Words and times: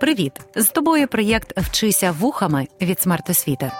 Привіт! 0.00 0.32
З 0.56 0.68
тобою 0.68 1.08
проєкт 1.08 1.58
Вчися 1.58 2.12
вухами 2.12 2.68
від 2.80 3.00
смертосвіти. 3.00 3.72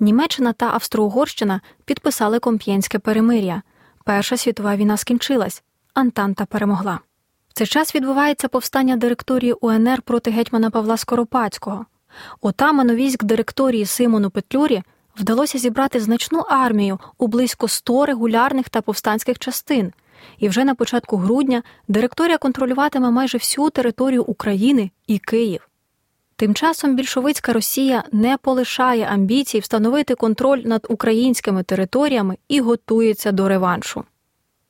Німеччина 0.00 0.52
та 0.52 0.66
Австро-Угорщина 0.66 1.60
підписали 1.84 2.38
Комп'єнське 2.38 2.98
перемир'я. 2.98 3.62
Перша 4.04 4.36
світова 4.36 4.76
війна 4.76 4.96
скінчилась, 4.96 5.62
Антанта 5.96 6.44
перемогла. 6.46 7.00
В 7.48 7.52
цей 7.54 7.66
час 7.66 7.94
відбувається 7.94 8.48
повстання 8.48 8.96
директорії 8.96 9.52
УНР 9.52 10.02
проти 10.02 10.30
гетьмана 10.30 10.70
Павла 10.70 10.96
Скоропадського. 10.96 11.86
Отаману 12.40 12.94
військ 12.94 13.24
директорії 13.24 13.86
Симону 13.86 14.30
Петлюрі 14.30 14.82
вдалося 15.16 15.58
зібрати 15.58 16.00
значну 16.00 16.38
армію 16.38 16.98
у 17.18 17.26
близько 17.26 17.68
100 17.68 18.06
регулярних 18.06 18.68
та 18.68 18.80
повстанських 18.80 19.38
частин, 19.38 19.92
і 20.38 20.48
вже 20.48 20.64
на 20.64 20.74
початку 20.74 21.16
грудня 21.16 21.62
директорія 21.88 22.38
контролюватиме 22.38 23.10
майже 23.10 23.38
всю 23.38 23.70
територію 23.70 24.24
України 24.24 24.90
і 25.06 25.18
Київ. 25.18 25.68
Тим 26.36 26.54
часом 26.54 26.96
більшовицька 26.96 27.52
Росія 27.52 28.04
не 28.12 28.36
полишає 28.36 29.04
амбіцій 29.04 29.58
встановити 29.58 30.14
контроль 30.14 30.62
над 30.64 30.86
українськими 30.90 31.62
територіями 31.62 32.36
і 32.48 32.60
готується 32.60 33.32
до 33.32 33.48
реваншу. 33.48 34.04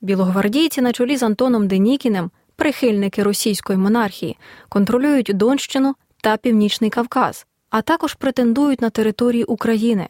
Білогвардійці 0.06 0.80
на 0.80 0.92
чолі 0.92 1.16
з 1.16 1.22
Антоном 1.22 1.68
Денікіним, 1.68 2.30
прихильники 2.56 3.22
російської 3.22 3.78
монархії, 3.78 4.38
контролюють 4.68 5.30
Донщину 5.34 5.94
та 6.22 6.36
Північний 6.36 6.90
Кавказ, 6.90 7.46
а 7.70 7.82
також 7.82 8.14
претендують 8.14 8.80
на 8.80 8.90
території 8.90 9.44
України. 9.44 10.08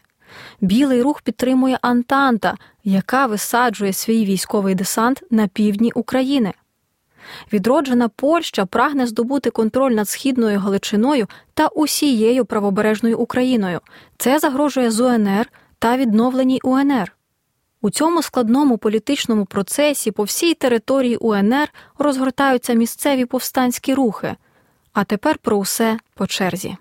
Білий 0.61 1.03
рух 1.03 1.23
підтримує 1.23 1.79
Антанта, 1.83 2.55
яка 2.85 3.27
висаджує 3.27 3.93
свій 3.93 4.25
військовий 4.25 4.75
десант 4.75 5.23
на 5.31 5.47
півдні 5.47 5.93
України. 5.95 6.53
Відроджена 7.53 8.09
Польща 8.09 8.67
прагне 8.67 9.07
здобути 9.07 9.51
контроль 9.51 9.93
над 9.93 10.09
східною 10.09 10.59
Галичиною 10.59 11.27
та 11.55 11.67
усією 11.67 12.45
правобережною 12.45 13.19
Україною. 13.19 13.81
Це 14.19 14.39
загрожує 14.39 14.91
з 14.91 15.01
УНР 15.01 15.47
та 15.79 15.97
відновленій 15.97 16.61
УНР. 16.65 17.16
У 17.87 17.91
цьому 17.91 18.23
складному 18.23 18.79
політичному 18.79 19.45
процесі 19.45 20.11
по 20.11 20.23
всій 20.23 20.55
території 20.55 21.17
УНР 21.17 21.69
розгортаються 21.99 22.73
місцеві 22.73 23.25
повстанські 23.25 23.95
рухи. 23.95 24.37
А 24.93 25.05
тепер 25.05 25.39
про 25.39 25.57
усе 25.57 25.99
по 26.15 26.27
черзі. 26.27 26.77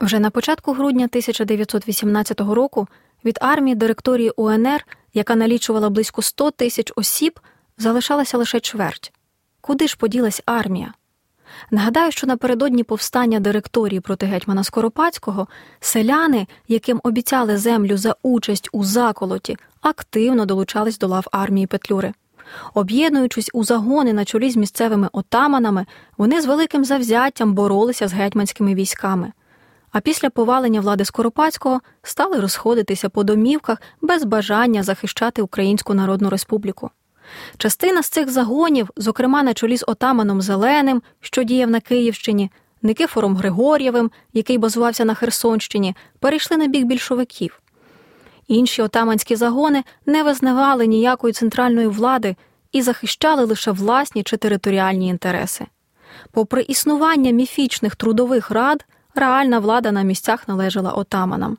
Вже 0.00 0.18
на 0.18 0.30
початку 0.30 0.72
грудня 0.72 1.04
1918 1.04 2.40
року 2.40 2.88
від 3.24 3.38
армії 3.40 3.74
директорії 3.74 4.30
УНР, 4.36 4.86
яка 5.14 5.36
налічувала 5.36 5.90
близько 5.90 6.22
100 6.22 6.50
тисяч 6.50 6.92
осіб, 6.96 7.40
залишалася 7.78 8.38
лише 8.38 8.60
чверть. 8.60 9.12
Куди 9.60 9.88
ж 9.88 9.96
поділась 9.96 10.42
армія? 10.46 10.94
Нагадаю, 11.70 12.12
що 12.12 12.26
напередодні 12.26 12.84
повстання 12.84 13.40
директорії 13.40 14.00
проти 14.00 14.26
гетьмана 14.26 14.64
Скоропадського 14.64 15.48
селяни, 15.80 16.46
яким 16.68 17.00
обіцяли 17.02 17.58
землю 17.58 17.96
за 17.96 18.16
участь 18.22 18.68
у 18.72 18.84
заколоті, 18.84 19.56
активно 19.80 20.46
долучались 20.46 20.98
до 20.98 21.06
лав 21.06 21.26
армії 21.32 21.66
Петлюри. 21.66 22.12
Об'єднуючись 22.74 23.50
у 23.52 23.64
загони 23.64 24.12
на 24.12 24.24
чолі 24.24 24.50
з 24.50 24.56
місцевими 24.56 25.08
отаманами, 25.12 25.86
вони 26.18 26.40
з 26.40 26.46
великим 26.46 26.84
завзяттям 26.84 27.54
боролися 27.54 28.08
з 28.08 28.12
гетьманськими 28.12 28.74
військами. 28.74 29.32
А 29.92 30.00
після 30.00 30.30
повалення 30.30 30.80
влади 30.80 31.04
Скоропадського 31.04 31.80
стали 32.02 32.40
розходитися 32.40 33.08
по 33.08 33.24
домівках 33.24 33.78
без 34.00 34.24
бажання 34.24 34.82
захищати 34.82 35.42
Українську 35.42 35.94
Народну 35.94 36.30
Республіку. 36.30 36.90
Частина 37.58 38.02
з 38.02 38.08
цих 38.08 38.30
загонів, 38.30 38.90
зокрема 38.96 39.42
на 39.42 39.54
чолі 39.54 39.76
з 39.76 39.84
отаманом 39.86 40.42
Зеленим, 40.42 41.02
що 41.20 41.42
діяв 41.42 41.70
на 41.70 41.80
Київщині, 41.80 42.50
Никифором 42.82 43.36
Григор'євим, 43.36 44.10
який 44.32 44.58
базувався 44.58 45.04
на 45.04 45.14
Херсонщині, 45.14 45.96
перейшли 46.18 46.56
на 46.56 46.66
бік 46.66 46.86
більшовиків. 46.86 47.60
Інші 48.48 48.82
отаманські 48.82 49.36
загони 49.36 49.84
не 50.06 50.22
визнавали 50.22 50.86
ніякої 50.86 51.32
центральної 51.32 51.86
влади 51.86 52.36
і 52.72 52.82
захищали 52.82 53.44
лише 53.44 53.70
власні 53.70 54.22
чи 54.22 54.36
територіальні 54.36 55.08
інтереси. 55.08 55.66
Попри 56.30 56.62
існування 56.62 57.30
міфічних 57.30 57.96
трудових 57.96 58.50
рад, 58.50 58.84
реальна 59.14 59.58
влада 59.58 59.92
на 59.92 60.02
місцях 60.02 60.48
належала 60.48 60.92
отаманам. 60.92 61.58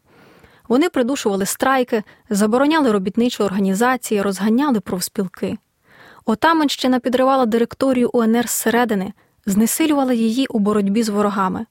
Вони 0.68 0.90
придушували 0.90 1.46
страйки, 1.46 2.04
забороняли 2.30 2.92
робітничі 2.92 3.44
організації, 3.44 4.22
розганяли 4.22 4.80
профспілки. 4.80 5.58
Отаманщина 6.26 7.00
підривала 7.00 7.46
директорію 7.46 8.10
УНР 8.14 8.48
зсередини, 8.48 9.14
знесилювала 9.46 10.14
її 10.14 10.48
у 10.48 10.60
боротьбі 10.60 11.04
з 11.04 11.10
ворогами. 11.10 11.66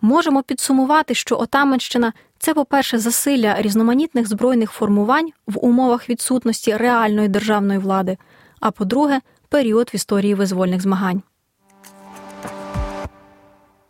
Можемо 0.00 0.42
підсумувати, 0.42 1.14
що 1.14 1.38
Отаманщина 1.38 2.12
це, 2.38 2.54
по-перше, 2.54 2.98
засилля 2.98 3.62
різноманітних 3.62 4.28
збройних 4.28 4.70
формувань 4.70 5.30
в 5.46 5.64
умовах 5.64 6.08
відсутності 6.08 6.76
реальної 6.76 7.28
державної 7.28 7.78
влади, 7.78 8.18
а 8.60 8.70
по-друге, 8.70 9.20
період 9.48 9.90
в 9.92 9.94
історії 9.94 10.34
визвольних 10.34 10.80
змагань. 10.80 11.22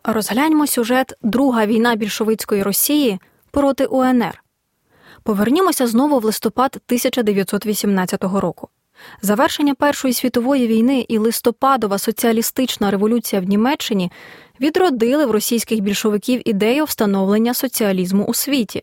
Розгляньмо 0.05 0.67
сюжет 0.67 1.13
Друга 1.23 1.67
війна 1.67 1.95
більшовицької 1.95 2.63
Росії 2.63 3.21
проти 3.51 3.87
УНР. 3.87 4.43
Повернімося 5.23 5.87
знову 5.87 6.19
в 6.19 6.25
листопад 6.25 6.71
1918 6.87 8.25
року. 8.25 8.69
Завершення 9.23 9.75
Першої 9.75 10.15
світової 10.15 10.67
війни 10.67 11.07
і 11.09 11.19
листопадова 11.19 11.99
соціалістична 11.99 12.91
революція 12.91 13.43
в 13.43 13.45
Німеччині 13.45 14.13
відродили 14.61 15.27
в 15.27 15.31
російських 15.31 15.81
більшовиків 15.81 16.49
ідею 16.49 16.85
встановлення 16.85 17.55
соціалізму 17.55 18.25
у 18.25 18.35
світі. 18.35 18.83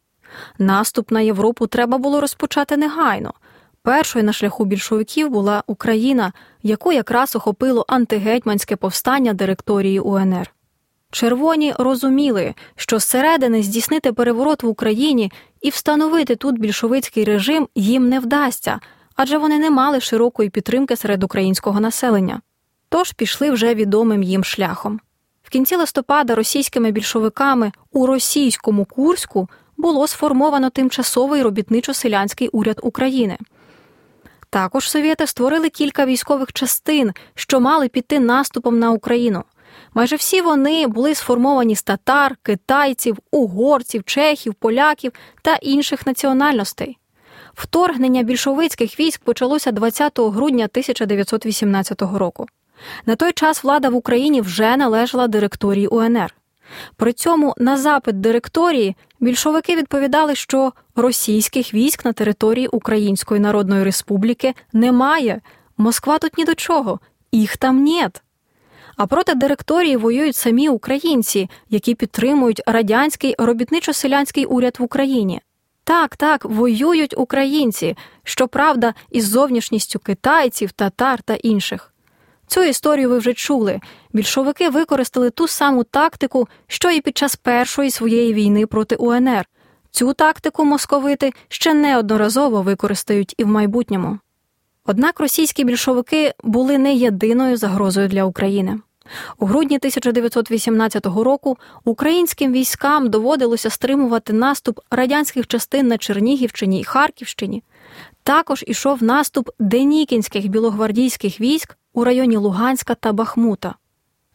Наступ 0.60 1.12
на 1.12 1.22
Європу 1.22 1.68
треба 1.68 1.98
було 1.98 2.22
розпочати 2.22 2.78
негайно. 2.78 3.34
Першою 3.82 4.26
на 4.26 4.34
шляху 4.34 4.66
більшовиків 4.66 5.30
була 5.30 5.64
Україна, 5.68 6.34
яку 6.64 6.92
якраз 6.92 7.36
охопило 7.36 7.86
антигетьманське 7.88 8.76
повстання 8.76 9.34
директорії 9.34 10.00
УНР. 10.00 10.54
Червоні 11.12 11.74
розуміли, 11.80 12.54
що 12.76 13.00
зсередини 13.00 13.64
здійснити 13.64 14.14
переворот 14.14 14.64
в 14.64 14.68
Україні 14.68 15.32
і 15.62 15.70
встановити 15.70 16.36
тут 16.36 16.60
більшовицький 16.60 17.24
режим 17.24 17.68
їм 17.76 18.10
не 18.10 18.20
вдасться, 18.20 18.80
адже 19.16 19.38
вони 19.38 19.60
не 19.60 19.70
мали 19.70 20.00
широкої 20.00 20.50
підтримки 20.50 20.96
серед 20.96 21.24
українського 21.24 21.80
населення. 21.80 22.42
Тож 22.90 23.12
пішли 23.12 23.52
вже 23.52 23.76
відомим 23.76 24.24
їм 24.24 24.44
шляхом. 24.44 25.00
В 25.44 25.50
кінці 25.50 25.76
листопада 25.76 26.36
російськими 26.36 26.92
більшовиками 26.92 27.72
у 27.92 28.06
російському 28.06 28.86
Курську 28.86 29.50
було 29.78 30.08
сформовано 30.08 30.70
тимчасовий 30.70 31.44
робітничо-селянський 31.44 32.50
уряд 32.52 32.80
України. 32.84 33.38
Також 34.50 34.90
совєти 34.90 35.28
створили 35.28 35.70
кілька 35.70 36.06
військових 36.06 36.54
частин, 36.54 37.14
що 37.36 37.60
мали 37.60 37.88
піти 37.88 38.20
наступом 38.20 38.80
на 38.80 38.92
Україну. 38.92 39.44
Майже 39.94 40.16
всі 40.16 40.42
вони 40.42 40.88
були 40.88 41.16
сформовані 41.16 41.76
з 41.76 41.84
татар, 41.84 42.36
китайців, 42.44 43.18
угорців, 43.32 44.04
чехів, 44.04 44.54
поляків 44.54 45.12
та 45.42 45.56
інших 45.56 46.08
національностей. 46.08 46.98
Вторгнення 47.54 48.24
більшовицьких 48.24 49.00
військ 49.00 49.22
почалося 49.24 49.72
20 49.72 50.20
грудня 50.20 50.66
1918 50.66 52.02
року. 52.02 52.46
На 53.06 53.16
той 53.16 53.32
час 53.32 53.64
влада 53.64 53.90
в 53.90 53.96
Україні 53.96 54.42
вже 54.42 54.78
належала 54.78 55.28
директорії 55.28 55.88
УНР. 55.88 56.34
При 56.96 57.14
цьому 57.14 57.54
на 57.58 57.78
запит 57.78 58.22
директорії 58.22 58.96
більшовики 59.20 59.76
відповідали, 59.76 60.36
що 60.36 60.74
російських 60.96 61.74
військ 61.74 62.06
на 62.06 62.14
території 62.14 62.68
Української 62.68 63.40
Народної 63.40 63.84
Республіки 63.84 64.54
немає. 64.74 65.42
Москва 65.78 66.18
тут 66.18 66.38
ні 66.38 66.46
до 66.46 66.56
чого, 66.56 67.00
їх 67.32 67.58
там 67.58 67.84
нет. 67.84 68.24
А 68.98 69.08
проти 69.08 69.36
директорії 69.36 69.98
воюють 69.98 70.36
самі 70.36 70.70
українці, 70.70 71.50
які 71.70 71.96
підтримують 71.96 72.62
радянський 72.68 73.36
робітничо-селянський 73.40 74.46
уряд 74.46 74.76
в 74.80 74.84
Україні. 74.84 75.42
Так, 75.84 76.16
так, 76.16 76.46
воюють 76.46 77.18
українці, 77.18 77.98
щоправда, 78.24 78.94
із 79.12 79.30
зовнішністю 79.30 80.00
китайців, 80.00 80.72
татар 80.72 81.22
та 81.22 81.34
інших. 81.34 81.94
Цю 82.48 82.64
історію 82.64 83.10
ви 83.10 83.18
вже 83.18 83.34
чули. 83.34 83.80
Більшовики 84.14 84.70
використали 84.70 85.30
ту 85.30 85.48
саму 85.48 85.84
тактику, 85.84 86.48
що 86.68 86.92
і 86.92 87.02
під 87.02 87.18
час 87.18 87.36
першої 87.36 87.92
своєї 87.92 88.34
війни 88.34 88.66
проти 88.66 88.96
УНР. 88.96 89.46
Цю 89.92 90.14
тактику 90.14 90.66
московити 90.66 91.34
ще 91.48 91.74
неодноразово 91.74 92.62
використають 92.62 93.34
і 93.38 93.44
в 93.44 93.48
майбутньому. 93.48 94.20
Однак 94.86 95.20
російські 95.20 95.64
більшовики 95.64 96.34
були 96.44 96.78
не 96.78 96.94
єдиною 96.94 97.58
загрозою 97.58 98.08
для 98.08 98.24
України. 98.24 98.80
У 99.40 99.46
грудні 99.46 99.76
1918 99.76 101.06
року 101.06 101.58
українським 101.86 102.52
військам 102.52 103.10
доводилося 103.10 103.70
стримувати 103.70 104.34
наступ 104.34 104.80
радянських 104.92 105.48
частин 105.48 105.88
на 105.88 105.98
Чернігівщині 105.98 106.80
і 106.80 106.84
Харківщині. 106.84 107.64
Також 108.24 108.64
ішов 108.68 109.04
наступ 109.04 109.50
денікінських 109.60 110.48
білогвардійських 110.48 111.42
військ 111.42 111.78
у 111.94 112.04
районі 112.04 112.38
Луганська 112.38 112.96
та 112.96 113.14
Бахмута. 113.14 113.76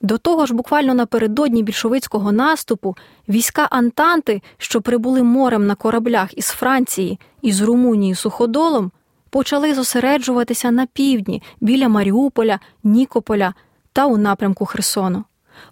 До 0.00 0.18
того 0.18 0.46
ж, 0.46 0.54
буквально 0.54 0.94
напередодні 0.94 1.62
більшовицького 1.62 2.32
наступу 2.32 2.96
війська 3.28 3.68
Антанти, 3.70 4.42
що 4.58 4.80
прибули 4.80 5.22
морем 5.22 5.66
на 5.66 5.74
кораблях 5.74 6.38
із 6.38 6.46
Франції 6.46 7.18
і 7.42 7.52
з 7.52 7.60
Румунії 7.60 8.14
суходолом, 8.14 8.90
почали 9.30 9.74
зосереджуватися 9.74 10.70
на 10.70 10.86
півдні 10.86 11.42
біля 11.60 11.88
Маріуполя, 11.88 12.60
Нікополя 12.84 13.54
та 13.92 14.06
у 14.06 14.16
напрямку 14.16 14.66
Херсону. 14.66 15.24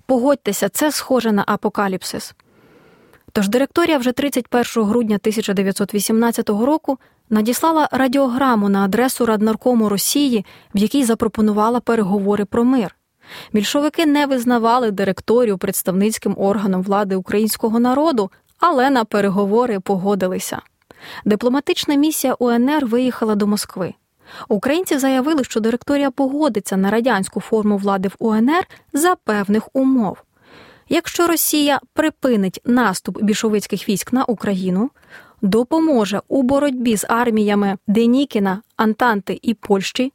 Погодьтеся, 0.07 0.69
це 0.69 0.93
схоже 0.93 1.33
на 1.33 1.45
апокаліпсис. 1.47 2.35
Тож 3.33 3.49
директорія 3.49 3.99
вже 3.99 4.13
31 4.13 4.85
грудня 4.85 5.17
1918 5.17 6.49
року 6.51 6.99
надіслала 7.31 7.89
радіограму 7.93 8.69
на 8.69 8.85
адресу 8.85 9.27
Раднаркому 9.27 9.89
Росії, 9.89 10.47
в 10.75 10.79
якій 10.79 11.05
запропонувала 11.05 11.81
переговори 11.81 12.45
про 12.45 12.65
мир. 12.65 12.97
Більшовики 13.53 14.07
не 14.07 14.27
визнавали 14.27 14.91
директорію 14.91 15.59
представницьким 15.59 16.35
органом 16.39 16.83
влади 16.83 17.17
українського 17.17 17.79
народу, 17.81 18.31
але 18.59 18.91
на 18.91 19.05
переговори 19.05 19.81
погодилися. 19.81 20.63
Дипломатична 21.25 21.95
місія 21.95 22.35
УНР 22.39 22.87
виїхала 22.87 23.35
до 23.35 23.47
Москви. 23.47 23.95
Українці 24.49 24.99
заявили, 24.99 25.45
що 25.45 25.61
директорія 25.61 26.11
погодиться 26.11 26.77
на 26.77 26.91
радянську 26.91 27.41
форму 27.41 27.77
влади 27.77 28.09
в 28.09 28.15
УНР 28.19 28.67
за 28.93 29.15
певних 29.15 29.69
умов. 29.73 30.23
Якщо 30.89 31.27
Росія 31.27 31.81
припинить 31.93 32.61
наступ 32.65 33.23
більшовицьких 33.23 33.89
військ 33.89 34.13
на 34.13 34.25
Україну, 34.25 34.91
допоможе 35.43 36.21
у 36.29 36.43
боротьбі 36.43 36.97
з 36.97 37.05
арміями 37.09 37.77
Денікіна, 37.87 38.63
Антанти 38.77 39.39
і 39.43 39.55
Польщі, 39.55 40.13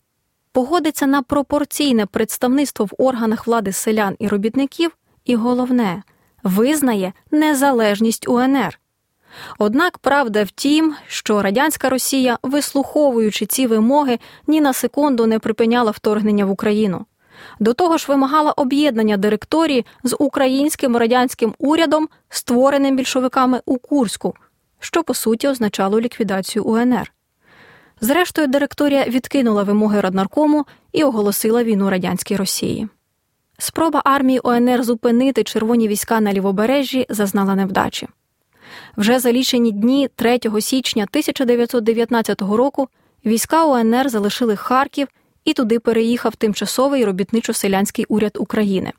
погодиться 0.51 1.07
на 1.07 1.21
пропорційне 1.21 2.05
представництво 2.05 2.85
в 2.85 2.91
органах 2.97 3.47
влади 3.47 3.71
селян 3.71 4.15
і 4.19 4.27
робітників, 4.27 4.91
і 5.25 5.35
головне 5.35 6.03
визнає 6.43 7.13
незалежність 7.31 8.29
УНР. 8.29 8.79
Однак 9.57 9.97
правда 9.97 10.43
в 10.43 10.51
тім, 10.51 10.95
що 11.07 11.41
радянська 11.41 11.89
Росія, 11.89 12.37
вислуховуючи 12.43 13.45
ці 13.45 13.67
вимоги, 13.67 14.19
ні 14.47 14.61
на 14.61 14.73
секунду 14.73 15.25
не 15.25 15.39
припиняла 15.39 15.91
вторгнення 15.91 16.45
в 16.45 16.51
Україну. 16.51 17.05
До 17.59 17.73
того 17.73 17.97
ж, 17.97 18.05
вимагала 18.07 18.51
об'єднання 18.51 19.17
директорії 19.17 19.85
з 20.03 20.15
українським 20.19 20.97
радянським 20.97 21.53
урядом, 21.57 22.09
створеним 22.29 22.95
більшовиками 22.95 23.61
у 23.65 23.77
Курську, 23.77 24.33
що 24.79 25.03
по 25.03 25.13
суті 25.13 25.47
означало 25.47 25.99
ліквідацію 25.99 26.65
УНР. 26.65 27.11
Зрештою, 28.01 28.47
директорія 28.47 29.03
відкинула 29.03 29.63
вимоги 29.63 30.01
Раднаркому 30.01 30.65
і 30.91 31.03
оголосила 31.03 31.63
війну 31.63 31.89
радянській 31.89 32.35
Росії. 32.35 32.87
Спроба 33.57 34.01
армії 34.05 34.39
ОНР 34.43 34.83
зупинити 34.83 35.43
червоні 35.43 35.87
війська 35.87 36.21
на 36.21 36.33
лівобережжі 36.33 37.05
зазнала 37.09 37.55
невдачі. 37.55 38.07
Вже 38.97 39.19
за 39.19 39.31
лічені 39.31 39.71
дні 39.71 40.09
3 40.15 40.39
січня 40.61 41.03
1919 41.03 42.41
року 42.41 42.87
війська 43.25 43.65
УНР 43.65 44.09
залишили 44.09 44.55
Харків 44.55 45.07
і 45.45 45.53
туди 45.53 45.79
переїхав 45.79 46.35
тимчасовий 46.35 47.05
робітничо-селянський 47.05 48.05
уряд 48.07 48.37
України. 48.39 48.91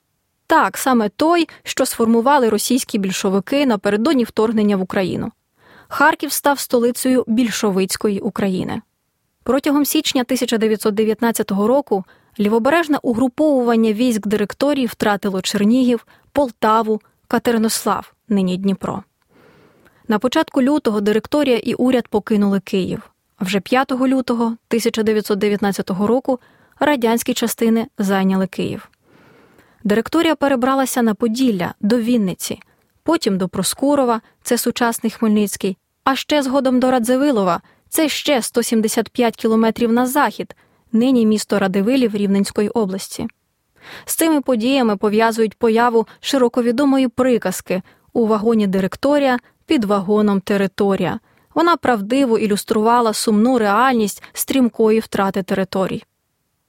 Так, 0.46 0.78
саме 0.78 1.08
той, 1.08 1.48
що 1.62 1.86
сформували 1.86 2.48
російські 2.48 2.98
більшовики 2.98 3.66
напередодні 3.66 4.24
вторгнення 4.24 4.76
в 4.76 4.82
Україну. 4.82 5.32
Харків 5.88 6.32
став 6.32 6.58
столицею 6.58 7.24
більшовицької 7.26 8.20
України. 8.20 8.82
Протягом 9.42 9.84
січня 9.84 10.22
1919 10.22 11.50
року 11.50 12.04
лівобережне 12.40 12.98
угруповування 13.02 13.92
військ 13.92 14.26
директорії 14.26 14.86
втратило 14.86 15.42
Чернігів, 15.42 16.06
Полтаву, 16.32 17.00
Катеринослав, 17.28 18.12
нині 18.28 18.56
Дніпро. 18.56 19.02
На 20.08 20.18
початку 20.18 20.62
лютого 20.62 21.00
директорія 21.00 21.56
і 21.56 21.74
уряд 21.74 22.08
покинули 22.08 22.60
Київ. 22.60 23.10
А 23.36 23.44
вже 23.44 23.60
5 23.60 23.92
лютого 23.92 24.44
1919 24.44 25.90
року 25.90 26.40
радянські 26.80 27.34
частини 27.34 27.86
зайняли 27.98 28.46
Київ. 28.46 28.88
Директорія 29.84 30.34
перебралася 30.34 31.02
на 31.02 31.14
Поділля 31.14 31.74
до 31.80 31.98
Вінниці, 31.98 32.60
потім 33.02 33.38
до 33.38 33.48
Проскурова, 33.48 34.20
це 34.42 34.58
сучасний 34.58 35.10
Хмельницький, 35.10 35.76
а 36.04 36.16
ще 36.16 36.42
згодом 36.42 36.80
до 36.80 36.90
Радзивилова, 36.90 37.60
це 37.88 38.08
ще 38.08 38.42
175 38.42 39.36
кілометрів 39.36 39.92
на 39.92 40.06
захід, 40.06 40.56
нині 40.92 41.26
місто 41.26 41.58
Радивилів 41.58 42.16
Рівненської 42.16 42.68
області. 42.68 43.26
З 44.04 44.14
цими 44.14 44.40
подіями 44.40 44.96
пов'язують 44.96 45.58
появу 45.58 46.06
широковідомої 46.20 47.08
приказки 47.08 47.82
у 48.12 48.26
вагоні 48.26 48.66
директорія 48.66 49.38
під 49.66 49.84
вагоном 49.84 50.40
територія. 50.40 51.20
Вона 51.54 51.76
правдиво 51.76 52.38
ілюструвала 52.38 53.12
сумну 53.12 53.58
реальність 53.58 54.22
стрімкої 54.32 55.00
втрати 55.00 55.42
територій. 55.42 56.04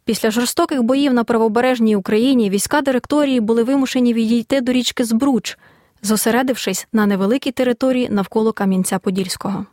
Після 0.05 0.31
жорстоких 0.31 0.83
боїв 0.83 1.13
на 1.13 1.23
правобережній 1.23 1.95
Україні 1.95 2.49
війська 2.49 2.81
директорії 2.81 3.39
були 3.39 3.63
вимушені 3.63 4.13
відійти 4.13 4.61
до 4.61 4.71
річки 4.71 5.03
Збруч, 5.03 5.57
зосередившись 6.01 6.87
на 6.93 7.05
невеликій 7.05 7.51
території 7.51 8.09
навколо 8.09 8.51
Кам'янця-Подільського. 8.51 9.65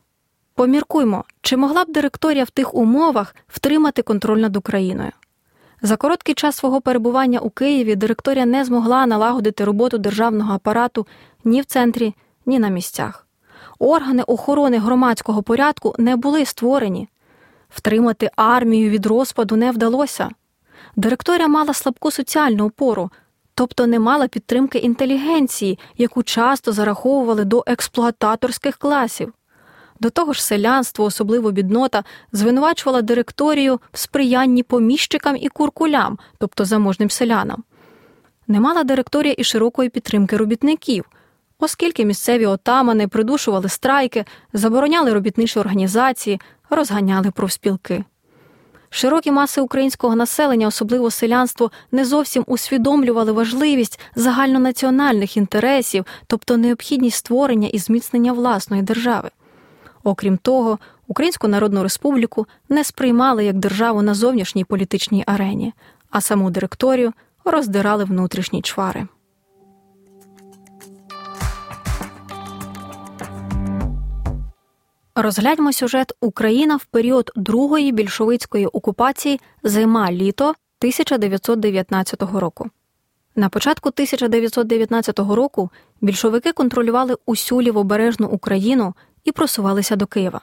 Поміркуймо, 0.54 1.24
чи 1.40 1.56
могла 1.56 1.84
б 1.84 1.92
директорія 1.92 2.44
в 2.44 2.50
тих 2.50 2.74
умовах 2.74 3.36
втримати 3.48 4.02
контроль 4.02 4.38
над 4.38 4.56
Україною. 4.56 5.12
За 5.82 5.96
короткий 5.96 6.34
час 6.34 6.56
свого 6.56 6.80
перебування 6.80 7.38
у 7.38 7.50
Києві 7.50 7.96
директорія 7.96 8.46
не 8.46 8.64
змогла 8.64 9.06
налагодити 9.06 9.64
роботу 9.64 9.98
державного 9.98 10.54
апарату 10.54 11.06
ні 11.44 11.60
в 11.60 11.64
центрі, 11.64 12.14
ні 12.46 12.58
на 12.58 12.68
місцях. 12.68 13.26
Органи 13.78 14.22
охорони 14.22 14.78
громадського 14.78 15.42
порядку 15.42 15.94
не 15.98 16.16
були 16.16 16.44
створені. 16.44 17.08
Втримати 17.68 18.30
армію 18.36 18.90
від 18.90 19.06
розпаду 19.06 19.56
не 19.56 19.70
вдалося. 19.70 20.30
Директорія 20.96 21.48
мала 21.48 21.74
слабку 21.74 22.10
соціальну 22.10 22.66
опору, 22.66 23.10
тобто 23.54 23.86
не 23.86 23.98
мала 23.98 24.28
підтримки 24.28 24.78
інтелігенції, 24.78 25.78
яку 25.98 26.22
часто 26.22 26.72
зараховували 26.72 27.44
до 27.44 27.64
експлуататорських 27.66 28.76
класів. 28.76 29.32
До 30.00 30.10
того 30.10 30.32
ж, 30.32 30.44
селянство, 30.44 31.04
особливо 31.04 31.50
біднота, 31.50 32.04
звинувачувала 32.32 33.02
директорію 33.02 33.80
в 33.92 33.98
сприянні 33.98 34.62
поміщикам 34.62 35.36
і 35.36 35.48
куркулям, 35.48 36.18
тобто 36.38 36.64
заможним 36.64 37.10
селянам. 37.10 37.64
Не 38.48 38.60
мала 38.60 38.84
директорія 38.84 39.34
і 39.38 39.44
широкої 39.44 39.88
підтримки 39.88 40.36
робітників 40.36 41.04
оскільки 41.58 42.04
місцеві 42.04 42.46
отамани 42.46 43.08
придушували 43.08 43.68
страйки, 43.68 44.24
забороняли 44.52 45.12
робітничі 45.12 45.58
організації, 45.58 46.40
розганяли 46.70 47.30
профспілки. 47.30 48.04
Широкі 48.90 49.30
маси 49.30 49.60
українського 49.60 50.16
населення, 50.16 50.66
особливо 50.66 51.10
селянство, 51.10 51.70
не 51.92 52.04
зовсім 52.04 52.44
усвідомлювали 52.46 53.32
важливість 53.32 54.00
загальнонаціональних 54.14 55.36
інтересів, 55.36 56.06
тобто 56.26 56.56
необхідність 56.56 57.16
створення 57.16 57.68
і 57.68 57.78
зміцнення 57.78 58.32
власної 58.32 58.82
держави. 58.82 59.30
Окрім 60.04 60.36
того, 60.36 60.78
Українську 61.06 61.48
Народну 61.48 61.82
Республіку 61.82 62.46
не 62.68 62.84
сприймали 62.84 63.44
як 63.44 63.56
державу 63.56 64.02
на 64.02 64.14
зовнішній 64.14 64.64
політичній 64.64 65.24
арені, 65.26 65.72
а 66.10 66.20
саму 66.20 66.50
директорію 66.50 67.12
роздирали 67.44 68.04
внутрішні 68.04 68.62
чвари. 68.62 69.06
Розгляньмо 75.16 75.72
сюжет 75.72 76.12
Україна 76.20 76.76
в 76.76 76.84
період 76.84 77.30
другої 77.36 77.92
більшовицької 77.92 78.66
окупації 78.66 79.40
зима 79.62 80.12
літо 80.12 80.44
1919 80.44 82.22
року. 82.22 82.70
На 83.36 83.48
початку 83.48 83.88
1919 83.88 85.18
року 85.18 85.70
більшовики 86.00 86.52
контролювали 86.52 87.16
усю 87.26 87.62
лівобережну 87.62 88.26
Україну 88.26 88.94
і 89.24 89.32
просувалися 89.32 89.96
до 89.96 90.06
Києва. 90.06 90.40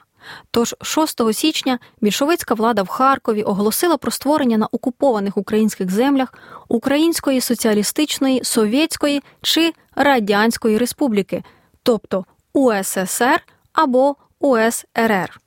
Тож 0.52 0.76
6 0.82 1.34
січня 1.34 1.80
більшовицька 2.02 2.54
влада 2.54 2.84
в 2.84 2.88
Харкові 2.88 3.44
оголосила 3.44 3.98
про 3.98 4.12
створення 4.12 4.58
на 4.58 4.68
окупованих 4.72 5.38
українських 5.38 5.92
землях 5.92 6.34
Української 6.68 7.42
соціалістичної, 7.42 8.44
совєтської 8.44 9.22
чи 9.42 9.74
радянської 9.96 10.78
республіки, 10.78 11.44
тобто 11.84 12.26
УССР 12.54 13.42
або 13.74 14.16
УСРР. 14.42 15.40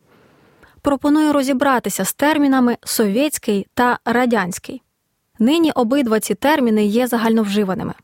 Пропоную 0.82 1.32
розібратися 1.32 2.04
з 2.04 2.14
термінами 2.14 2.76
совєтський 2.84 3.66
та 3.74 3.98
радянський. 4.04 4.82
Нині 5.38 5.72
обидва 5.72 6.20
ці 6.20 6.34
терміни 6.34 6.84
є 6.84 7.06
загальновживаними. 7.06 7.94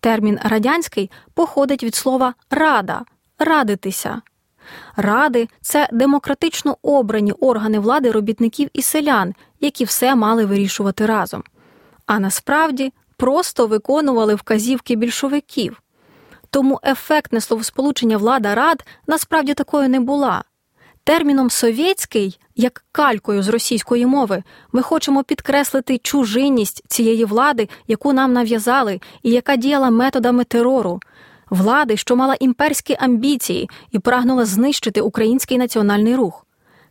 Термін 0.00 0.38
радянський 0.42 1.10
походить 1.34 1.82
від 1.84 1.94
слова 1.94 2.34
рада 2.50 3.04
радитися. 3.38 4.22
Ради 4.96 5.48
це 5.60 5.88
демократично 5.92 6.76
обрані 6.82 7.32
органи 7.32 7.78
влади 7.78 8.10
робітників 8.10 8.68
і 8.72 8.82
селян, 8.82 9.34
які 9.60 9.84
все 9.84 10.14
мали 10.14 10.44
вирішувати 10.44 11.06
разом. 11.06 11.42
А 12.06 12.18
насправді 12.18 12.92
просто 13.16 13.66
виконували 13.66 14.34
вказівки 14.34 14.96
більшовиків. 14.96 15.82
Тому 16.56 16.80
ефектне 16.84 17.40
словосполучення 17.40 18.16
влада 18.16 18.54
рад 18.54 18.84
насправді 19.06 19.54
такою 19.54 19.88
не 19.88 20.00
була. 20.00 20.44
Терміном 21.04 21.50
совєтський, 21.50 22.38
як 22.54 22.84
калькою 22.92 23.42
з 23.42 23.48
російської 23.48 24.06
мови, 24.06 24.42
ми 24.72 24.82
хочемо 24.82 25.24
підкреслити 25.24 25.98
чужинність 25.98 26.82
цієї 26.88 27.24
влади, 27.24 27.68
яку 27.88 28.12
нам 28.12 28.32
нав'язали, 28.32 29.00
і 29.22 29.30
яка 29.30 29.56
діяла 29.56 29.90
методами 29.90 30.44
терору, 30.44 31.00
влади, 31.50 31.96
що 31.96 32.16
мала 32.16 32.36
імперські 32.40 32.96
амбіції 33.00 33.70
і 33.90 33.98
прагнула 33.98 34.44
знищити 34.44 35.00
український 35.00 35.58
національний 35.58 36.16
рух. 36.16 36.46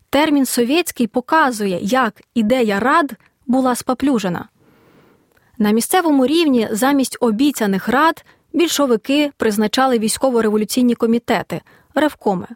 Термін 0.09 0.45
совєтський 0.45 1.07
показує, 1.07 1.79
як 1.81 2.21
ідея 2.35 2.79
рад 2.79 3.13
була 3.47 3.75
спаплюжена. 3.75 4.45
На 5.57 5.71
місцевому 5.71 6.25
рівні 6.25 6.67
замість 6.71 7.17
обіцяних 7.19 7.87
рад 7.87 8.25
більшовики 8.55 9.31
призначали 9.37 9.99
військово-революційні 9.99 10.95
комітети 10.95 11.61
ревкоми. 11.95 12.47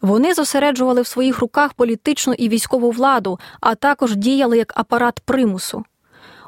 Вони 0.00 0.34
зосереджували 0.34 1.02
в 1.02 1.06
своїх 1.06 1.38
руках 1.38 1.74
політичну 1.74 2.32
і 2.32 2.48
військову 2.48 2.90
владу, 2.90 3.38
а 3.60 3.74
також 3.74 4.16
діяли 4.16 4.58
як 4.58 4.72
апарат 4.76 5.20
примусу. 5.24 5.84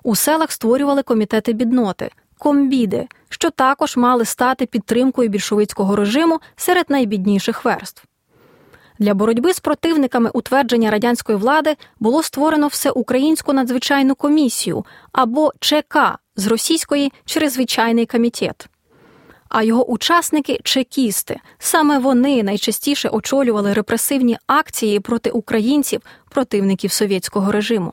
У 0.03 0.17
селах 0.17 0.53
створювали 0.53 1.03
комітети 1.03 1.53
бідноти, 1.53 2.11
комбіди, 2.39 3.09
що 3.29 3.51
також 3.51 3.97
мали 3.97 4.25
стати 4.25 4.67
підтримкою 4.67 5.29
більшовицького 5.29 5.97
режиму 5.97 6.41
серед 6.57 6.91
найбідніших 6.91 7.65
верств. 7.65 8.05
Для 8.99 9.15
боротьби 9.15 9.53
з 9.53 9.61
противниками 9.61 10.31
утвердження 10.35 10.91
радянської 10.91 11.39
влади 11.39 11.77
було 12.01 12.23
створено 12.23 12.67
всеукраїнську 12.67 13.53
надзвичайну 13.53 14.15
комісію 14.15 14.85
або 15.13 15.53
ЧК 15.61 16.19
з 16.37 16.47
російської 16.47 17.13
чрезвичайний 17.25 18.07
комітет 18.07 18.69
а 19.55 19.63
його 19.63 19.91
учасники 19.91 20.61
чекісти. 20.65 21.41
Саме 21.59 21.99
вони 21.99 22.43
найчастіше 22.43 23.09
очолювали 23.09 23.73
репресивні 23.73 24.39
акції 24.47 25.01
проти 25.01 25.31
українців, 25.31 26.01
противників 26.31 26.93
совєтського 26.93 27.53
режиму. 27.53 27.93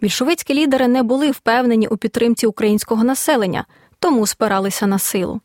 Більшовицькі 0.00 0.54
лідери 0.54 0.88
не 0.88 1.02
були 1.02 1.30
впевнені 1.30 1.88
у 1.88 1.96
підтримці 1.96 2.46
українського 2.46 3.04
населення, 3.04 3.64
тому 3.98 4.26
спиралися 4.26 4.86
на 4.86 4.98
силу. 4.98 5.40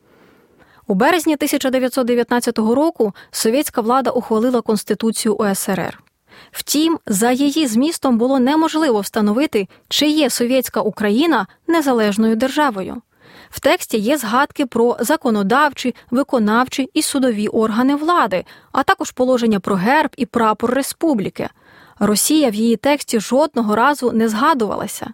У 0.88 0.94
березні 0.94 1.34
1919 1.34 2.60
року 2.60 3.14
совєтська 3.32 3.82
влада 3.82 4.10
ухвалила 4.10 4.62
Конституцію 4.62 5.36
УСРР. 5.36 6.04
Втім, 6.52 7.00
за 7.06 7.32
її 7.32 7.68
змістом 7.68 8.18
було 8.18 8.40
неможливо 8.40 9.00
встановити, 9.00 9.68
чи 9.90 10.08
є 10.08 10.30
совєтська 10.30 10.82
Україна 10.82 11.48
незалежною 11.68 12.36
державою. 12.36 13.02
В 13.50 13.60
тексті 13.60 13.98
є 13.98 14.18
згадки 14.18 14.66
про 14.66 14.98
законодавчі, 15.00 15.96
виконавчі 16.12 16.90
і 16.94 17.02
судові 17.02 17.48
органи 17.48 17.96
влади, 17.96 18.46
а 18.72 18.84
також 18.84 19.12
положення 19.12 19.60
про 19.60 19.76
герб 19.76 20.10
і 20.18 20.26
прапор 20.26 20.72
республіки. 20.72 21.50
Росія 22.00 22.50
в 22.50 22.56
її 22.56 22.76
тексті 22.76 23.20
жодного 23.20 23.76
разу 23.76 24.12
не 24.12 24.30
згадувалася. 24.30 25.08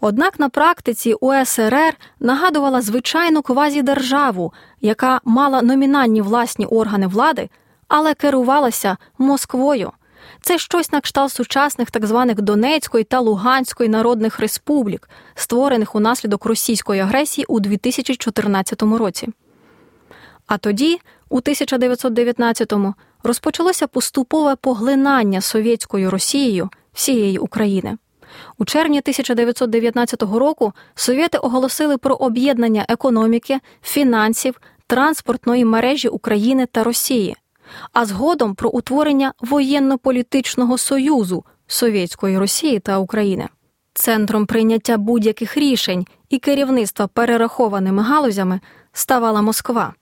Однак 0.00 0.40
на 0.40 0.48
практиці 0.48 1.14
УСРР 1.14 1.94
нагадувала 2.20 2.80
звичайну 2.80 3.42
квазідержаву, 3.42 4.52
яка 4.80 5.20
мала 5.24 5.62
номінальні 5.62 6.22
власні 6.22 6.66
органи 6.66 7.06
влади, 7.06 7.48
але 7.88 8.14
керувалася 8.14 8.96
Москвою. 9.18 9.92
Це 10.46 10.58
щось 10.58 10.92
на 10.92 11.00
кшталт 11.00 11.32
сучасних 11.32 11.90
так 11.90 12.06
званих 12.06 12.42
Донецької 12.42 13.04
та 13.04 13.20
Луганської 13.20 13.88
народних 13.88 14.40
республік, 14.40 15.08
створених 15.34 15.94
унаслідок 15.94 16.46
російської 16.46 17.00
агресії 17.00 17.44
у 17.48 17.60
2014 17.60 18.82
році. 18.82 19.28
А 20.46 20.58
тоді, 20.58 20.98
у 21.28 21.40
1919-му, 21.40 22.94
розпочалося 23.22 23.86
поступове 23.86 24.56
поглинання 24.56 25.40
совєтською 25.40 26.10
Росією 26.10 26.70
всієї 26.92 27.38
України. 27.38 27.96
У 28.58 28.64
червні 28.64 28.98
1919 28.98 30.22
року 30.22 30.72
совєти 30.94 31.38
оголосили 31.38 31.98
про 31.98 32.14
об'єднання 32.14 32.86
економіки, 32.88 33.60
фінансів, 33.82 34.60
транспортної 34.86 35.64
мережі 35.64 36.08
України 36.08 36.66
та 36.66 36.84
Росії 36.84 37.36
а 37.92 38.06
згодом 38.06 38.54
про 38.54 38.70
утворення 38.70 39.32
воєнно-політичного 39.40 40.78
союзу 40.78 41.44
Совєтської 41.66 42.38
Росії 42.38 42.78
та 42.78 42.98
України. 42.98 43.48
Центром 43.94 44.46
прийняття 44.46 44.96
будь-яких 44.96 45.56
рішень 45.56 46.06
і 46.28 46.38
керівництва 46.38 47.06
перерахованими 47.06 48.02
галузями 48.02 48.60
ставала 48.92 49.42
Москва. 49.42 49.94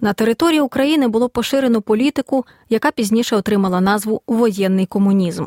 На 0.00 0.12
території 0.12 0.60
України 0.60 1.08
було 1.08 1.28
поширено 1.28 1.82
політику, 1.82 2.44
яка 2.68 2.90
пізніше 2.90 3.36
отримала 3.36 3.80
назву 3.80 4.22
воєнний 4.26 4.86
комунізм. 4.86 5.46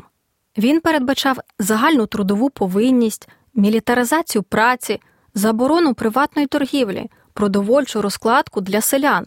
Він 0.58 0.82
передбачав 0.82 1.38
загальну 1.60 2.06
трудову 2.06 2.50
повинність, 2.50 3.30
мілітаризацію 3.56 4.44
праці, 4.44 5.02
заборону 5.34 5.94
приватної 5.94 6.48
торгівлі, 6.48 7.10
продовольчу 7.34 8.02
розкладку 8.02 8.62
для 8.62 8.82
селян, 8.82 9.26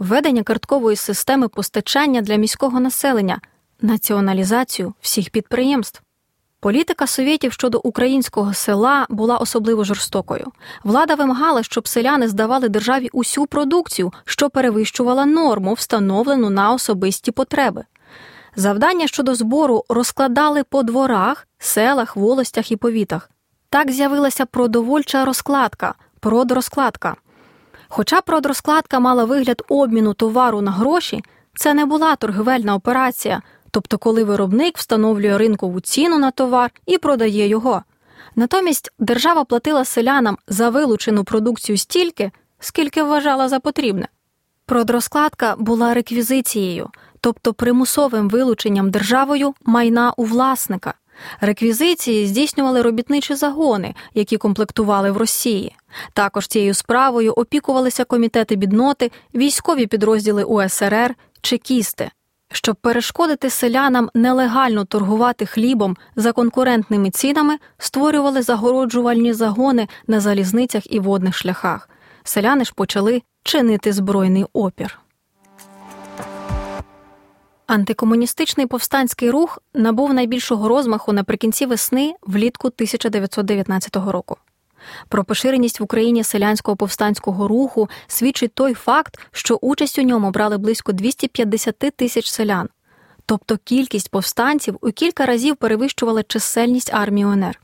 введення 0.00 0.42
карткової 0.42 0.96
системи 0.96 1.48
постачання 1.48 2.20
для 2.20 2.36
міського 2.36 2.80
населення, 2.80 3.40
націоналізацію 3.80 4.94
всіх 5.00 5.30
підприємств. 5.30 6.02
Політика 6.60 7.06
совєтів 7.06 7.52
щодо 7.52 7.80
українського 7.84 8.54
села 8.54 9.06
була 9.10 9.36
особливо 9.36 9.84
жорстокою. 9.84 10.46
Влада 10.84 11.14
вимагала, 11.14 11.62
щоб 11.62 11.88
селяни 11.88 12.28
здавали 12.28 12.68
державі 12.68 13.08
усю 13.12 13.46
продукцію, 13.46 14.12
що 14.24 14.50
перевищувала 14.50 15.26
норму, 15.26 15.72
встановлену 15.72 16.50
на 16.50 16.72
особисті 16.72 17.32
потреби. 17.32 17.84
Завдання 18.56 19.06
щодо 19.06 19.34
збору 19.34 19.84
розкладали 19.88 20.64
по 20.64 20.82
дворах, 20.82 21.48
селах, 21.58 22.16
волостях 22.16 22.72
і 22.72 22.76
повітах. 22.76 23.30
Так 23.70 23.90
з'явилася 23.90 24.46
продовольча 24.46 25.24
розкладка, 25.24 25.94
продрозкладка. 26.20 27.16
Хоча 27.92 28.20
продрозкладка 28.20 29.00
мала 29.00 29.24
вигляд 29.24 29.62
обміну 29.68 30.14
товару 30.14 30.60
на 30.60 30.70
гроші, 30.70 31.22
це 31.54 31.74
не 31.74 31.84
була 31.84 32.16
торгівельна 32.16 32.74
операція, 32.74 33.42
тобто 33.70 33.98
коли 33.98 34.24
виробник 34.24 34.78
встановлює 34.78 35.38
ринкову 35.38 35.80
ціну 35.80 36.18
на 36.18 36.30
товар 36.30 36.70
і 36.86 36.98
продає 36.98 37.48
його. 37.48 37.82
Натомість 38.36 38.92
держава 38.98 39.44
платила 39.44 39.84
селянам 39.84 40.38
за 40.48 40.70
вилучену 40.70 41.24
продукцію 41.24 41.78
стільки, 41.78 42.30
скільки 42.60 43.02
вважала 43.02 43.48
за 43.48 43.60
потрібне. 43.60 44.08
Продрозкладка 44.66 45.56
була 45.58 45.94
реквізицією, 45.94 46.90
тобто 47.20 47.54
примусовим 47.54 48.28
вилученням 48.28 48.90
державою 48.90 49.54
майна 49.64 50.12
у 50.16 50.24
власника. 50.24 50.94
Реквізиції 51.40 52.26
здійснювали 52.26 52.82
робітничі 52.82 53.34
загони, 53.34 53.94
які 54.14 54.36
комплектували 54.36 55.10
в 55.10 55.16
Росії. 55.16 55.76
Також 56.12 56.46
цією 56.46 56.74
справою 56.74 57.32
опікувалися 57.32 58.04
комітети 58.04 58.56
бідноти, 58.56 59.10
військові 59.34 59.86
підрозділи 59.86 60.44
УСРР, 60.44 61.14
чекісти. 61.40 62.10
Щоб 62.52 62.76
перешкодити 62.76 63.50
селянам 63.50 64.10
нелегально 64.14 64.84
торгувати 64.84 65.46
хлібом 65.46 65.96
за 66.16 66.32
конкурентними 66.32 67.10
цінами, 67.10 67.58
створювали 67.78 68.42
загороджувальні 68.42 69.32
загони 69.32 69.88
на 70.06 70.20
залізницях 70.20 70.92
і 70.92 71.00
водних 71.00 71.36
шляхах. 71.36 71.88
Селяни 72.24 72.64
ж 72.64 72.72
почали 72.74 73.22
чинити 73.42 73.92
збройний 73.92 74.46
опір. 74.52 75.00
Антикомуністичний 77.66 78.66
повстанський 78.66 79.30
рух 79.30 79.58
набув 79.74 80.14
найбільшого 80.14 80.68
розмаху 80.68 81.12
наприкінці 81.12 81.66
весни 81.66 82.14
влітку 82.22 82.68
1919 82.68 83.96
року. 83.96 84.36
Про 85.08 85.24
поширеність 85.24 85.80
в 85.80 85.82
Україні 85.82 86.24
селянського 86.24 86.76
повстанського 86.76 87.48
руху 87.48 87.88
свідчить 88.06 88.54
той 88.54 88.74
факт, 88.74 89.18
що 89.32 89.54
участь 89.54 89.98
у 89.98 90.02
ньому 90.02 90.30
брали 90.30 90.58
близько 90.58 90.92
250 90.92 91.78
тисяч 91.78 92.30
селян, 92.30 92.68
тобто 93.26 93.58
кількість 93.64 94.10
повстанців 94.10 94.76
у 94.80 94.90
кілька 94.90 95.26
разів 95.26 95.56
перевищувала 95.56 96.22
чисельність 96.22 96.94
армії 96.94 97.26
УНР. 97.26 97.60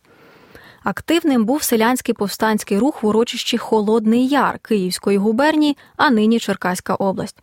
Активним 0.84 1.44
був 1.44 1.62
селянський 1.62 2.14
повстанський 2.14 2.78
рух 2.78 3.02
в 3.02 3.06
урочищі 3.06 3.58
Холодний 3.58 4.28
Яр 4.28 4.58
Київської 4.58 5.18
губернії, 5.18 5.76
а 5.96 6.10
нині 6.10 6.38
Черкаська 6.38 6.94
область. 6.94 7.36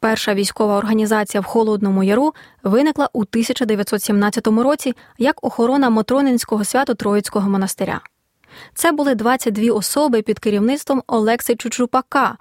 Перша 0.00 0.34
військова 0.34 0.76
організація 0.76 1.40
в 1.40 1.44
Холодному 1.44 2.04
Яру 2.04 2.34
виникла 2.62 3.08
у 3.12 3.20
1917 3.20 4.46
році 4.46 4.94
як 5.18 5.44
охорона 5.44 5.90
Мотронинського 5.90 6.64
свято 6.64 6.94
Троїцького 6.94 7.50
монастиря. 7.50 8.00
Це 8.74 8.92
були 8.92 9.14
22 9.14 9.74
особи 9.74 10.22
під 10.22 10.38
керівництвом 10.38 11.02
Олекси 11.06 11.56
Чучупака. 11.56 12.36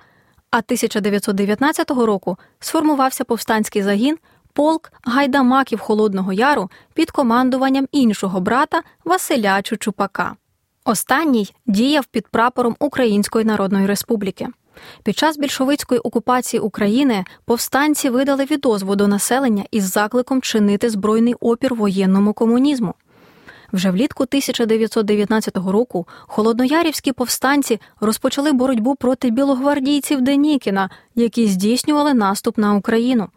А 0.52 0.58
1919 0.58 1.92
року 1.92 2.38
сформувався 2.60 3.24
повстанський 3.24 3.84
загін 3.84 4.18
полк 4.54 4.92
гайдамаків 5.04 5.80
Холодного 5.80 6.34
Яру 6.34 6.70
під 6.94 7.12
командуванням 7.12 7.88
іншого 7.92 8.40
брата 8.40 8.82
Василя 9.06 9.62
Чучупака. 9.62 10.36
Останній 10.86 11.54
діяв 11.66 12.06
під 12.06 12.28
прапором 12.28 12.76
Української 12.80 13.46
Народної 13.46 13.86
Республіки. 13.86 14.48
Під 15.04 15.18
час 15.18 15.38
більшовицької 15.38 16.00
окупації 16.00 16.62
України 16.62 17.26
повстанці 17.46 18.10
видали 18.10 18.46
відозву 18.46 18.96
до 18.96 19.08
населення 19.08 19.64
із 19.72 19.84
закликом 19.92 20.42
чинити 20.42 20.90
збройний 20.90 21.34
опір 21.34 21.76
воєнному 21.76 22.34
комунізму. 22.34 22.94
Вже 23.74 23.92
влітку 23.92 24.24
1919 24.24 25.58
року 25.58 26.08
холодноярівські 26.28 27.12
повстанці 27.12 27.80
розпочали 28.00 28.52
боротьбу 28.52 28.96
проти 28.96 29.30
білогвардійців 29.30 30.22
Денікіна, 30.22 30.90
які 31.16 31.48
здійснювали 31.48 32.14
наступ 32.14 32.58
на 32.58 32.74
Україну. 32.74 33.30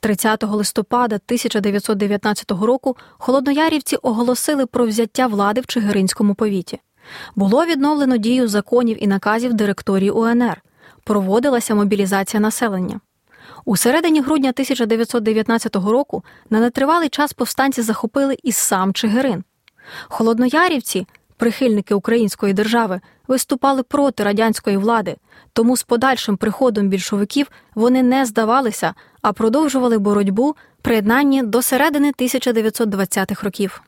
30 0.00 0.42
листопада 0.42 1.14
1919 1.14 2.50
року 2.50 2.96
холодноярівці 3.18 3.96
оголосили 3.96 4.66
про 4.66 4.86
взяття 4.86 5.26
влади 5.26 5.60
в 5.60 5.66
Чигиринському 5.66 6.34
повіті. 6.34 6.80
Було 7.36 7.64
відновлено 7.64 8.16
дію 8.16 8.48
законів 8.48 9.04
і 9.04 9.06
наказів 9.06 9.54
директорії 9.54 10.10
УНР. 10.10 10.62
Проводилася 11.04 11.74
мобілізація 11.74 12.40
населення. 12.40 13.00
У 13.64 13.76
середині 13.76 14.20
грудня 14.20 14.50
1919 14.50 15.76
року 15.76 16.24
на 16.50 16.60
нетривалий 16.60 17.08
час 17.08 17.32
повстанці 17.32 17.82
захопили 17.82 18.36
і 18.42 18.52
сам 18.52 18.92
Чигирин. 18.92 19.44
Холодноярівці, 20.08 21.06
прихильники 21.36 21.94
української 21.94 22.52
держави, 22.52 23.00
виступали 23.28 23.82
проти 23.82 24.24
радянської 24.24 24.76
влади, 24.76 25.16
тому 25.52 25.76
з 25.76 25.82
подальшим 25.82 26.36
приходом 26.36 26.88
більшовиків 26.88 27.50
вони 27.74 28.02
не 28.02 28.26
здавалися, 28.26 28.94
а 29.22 29.32
продовжували 29.32 29.98
боротьбу 29.98 30.56
приєднанні 30.82 31.42
до 31.42 31.62
середини 31.62 32.12
1920-х 32.18 33.44
років. 33.44 33.82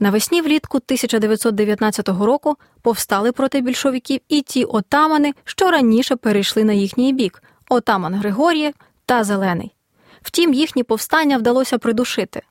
Навесні 0.00 0.42
влітку 0.42 0.76
1919 0.76 2.08
року 2.08 2.56
повстали 2.82 3.32
проти 3.32 3.60
більшовиків 3.60 4.20
і 4.28 4.42
ті 4.42 4.64
отамани, 4.64 5.32
що 5.44 5.70
раніше 5.70 6.16
перейшли 6.16 6.64
на 6.64 6.72
їхній 6.72 7.12
бік 7.12 7.42
отаман 7.68 8.14
Григорія 8.14 8.72
та 9.06 9.24
Зелений. 9.24 9.74
Втім, 10.22 10.54
їхні 10.54 10.82
повстання 10.82 11.38
вдалося 11.38 11.78
придушити. 11.78 12.42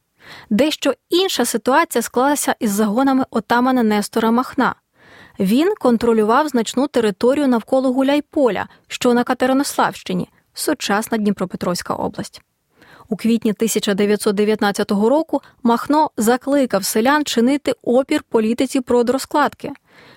Дещо 0.50 0.94
інша 1.10 1.46
ситуація 1.46 2.02
склалася 2.02 2.56
із 2.60 2.72
загонами 2.72 3.26
отамана 3.32 3.84
Нестора 3.84 4.32
Махна. 4.32 4.76
Він 5.40 5.74
контролював 5.80 6.48
значну 6.48 6.88
територію 6.88 7.48
навколо 7.48 7.94
Гуляйполя, 7.94 8.68
що 8.88 9.14
на 9.14 9.24
Катеринославщині, 9.24 10.30
сучасна 10.54 11.18
Дніпропетровська 11.18 11.94
область. 11.94 12.42
У 13.10 13.16
квітні 13.16 13.52
1919 13.52 14.92
року 14.92 15.42
Махно 15.64 16.12
закликав 16.18 16.86
селян 16.86 17.26
чинити 17.26 17.74
опір 17.82 18.24
політиці 18.30 18.82
продрозкладки. 18.82 19.72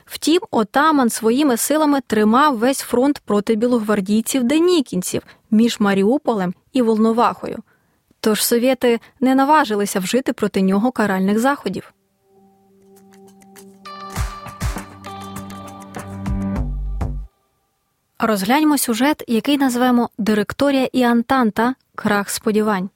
Втім, 0.05 0.41
отаман 0.51 1.11
своїми 1.11 1.57
силами 1.57 2.01
тримав 2.07 2.59
весь 2.59 2.81
фронт 2.81 3.19
проти 3.25 3.55
білогвардійців 3.55 4.45
денікінців 4.45 5.23
між 5.51 5.81
Маріуполем 5.81 6.55
і 6.73 6.83
Волновахою. 6.83 7.59
Тож 8.27 8.45
совєти 8.45 9.01
не 9.21 9.35
наважилися 9.35 10.01
вжити 10.01 10.33
проти 10.33 10.63
нього 10.63 10.93
каральних 10.93 11.39
заходів. 11.39 11.95
Розгляньмо 18.19 18.79
сюжет, 18.79 19.25
який 19.29 19.59
назвемо 19.59 20.11
Директорія 20.19 20.89
і 20.93 21.03
Антанта 21.03 21.75
Крах 21.95 22.31
сподівань. 22.31 22.91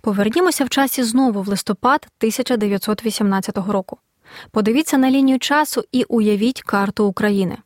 Повернімося 0.00 0.64
в 0.64 0.68
часі 0.68 1.02
знову 1.02 1.42
в 1.42 1.48
листопад 1.48 2.06
1918 2.18 3.56
року. 3.56 3.98
Подивіться 4.50 4.98
на 4.98 5.10
лінію 5.10 5.38
часу 5.38 5.84
і 5.92 6.04
уявіть 6.08 6.62
карту 6.62 7.06
України. 7.06 7.56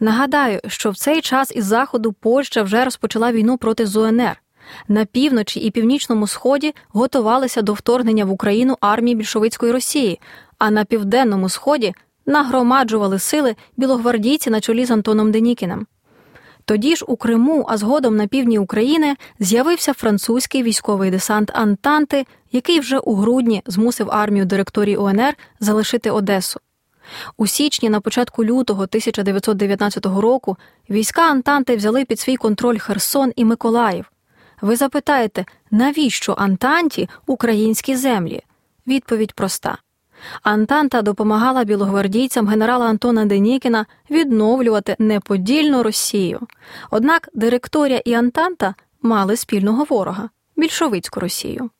Нагадаю, 0.00 0.60
що 0.66 0.90
в 0.90 0.96
цей 0.96 1.20
час 1.20 1.52
із 1.56 1.64
заходу 1.64 2.12
Польща 2.12 2.62
вже 2.62 2.84
розпочала 2.84 3.32
війну 3.32 3.58
проти 3.58 3.86
ЗУНР. 3.86 4.42
На 4.88 5.04
півночі 5.04 5.60
і 5.60 5.70
північному 5.70 6.26
сході 6.26 6.74
готувалися 6.88 7.62
до 7.62 7.72
вторгнення 7.72 8.24
в 8.24 8.30
Україну 8.30 8.76
армії 8.80 9.16
більшовицької 9.16 9.72
Росії, 9.72 10.20
а 10.58 10.70
на 10.70 10.84
південному 10.84 11.48
сході 11.48 11.94
нагромаджували 12.26 13.18
сили 13.18 13.56
білогвардійці 13.76 14.50
на 14.50 14.60
чолі 14.60 14.84
з 14.84 14.90
Антоном 14.90 15.32
Денікіним. 15.32 15.86
Тоді 16.64 16.96
ж 16.96 17.04
у 17.08 17.16
Криму, 17.16 17.66
а 17.68 17.76
згодом 17.76 18.16
на 18.16 18.26
півдні 18.26 18.58
України, 18.58 19.16
з'явився 19.38 19.92
французький 19.92 20.62
військовий 20.62 21.10
десант 21.10 21.50
Антанти, 21.54 22.26
який 22.52 22.80
вже 22.80 22.98
у 22.98 23.14
грудні 23.14 23.62
змусив 23.66 24.10
армію 24.10 24.44
директорії 24.44 24.96
УНР 24.96 25.34
залишити 25.60 26.10
Одесу. 26.10 26.60
У 27.36 27.46
січні, 27.46 27.88
на 27.88 28.00
початку 28.00 28.44
лютого 28.44 28.82
1919 28.82 30.06
року, 30.06 30.56
війська 30.90 31.30
Антанти 31.30 31.76
взяли 31.76 32.04
під 32.04 32.20
свій 32.20 32.36
контроль 32.36 32.78
Херсон 32.78 33.32
і 33.36 33.44
Миколаїв. 33.44 34.04
Ви 34.62 34.76
запитаєте, 34.76 35.44
навіщо 35.70 36.32
Антанті 36.32 37.08
українські 37.26 37.96
землі? 37.96 38.40
Відповідь 38.86 39.32
проста. 39.32 39.78
Антанта 40.42 41.02
допомагала 41.02 41.64
білогвардійцям 41.64 42.48
генерала 42.48 42.86
Антона 42.86 43.24
Денікіна 43.24 43.86
відновлювати 44.10 44.96
неподільну 44.98 45.82
Росію. 45.82 46.40
Однак 46.90 47.28
директорія 47.34 48.02
і 48.04 48.14
Антанта 48.14 48.74
мали 49.02 49.36
спільного 49.36 49.84
ворога 49.84 50.28
більшовицьку 50.56 51.20
Росію. 51.20 51.70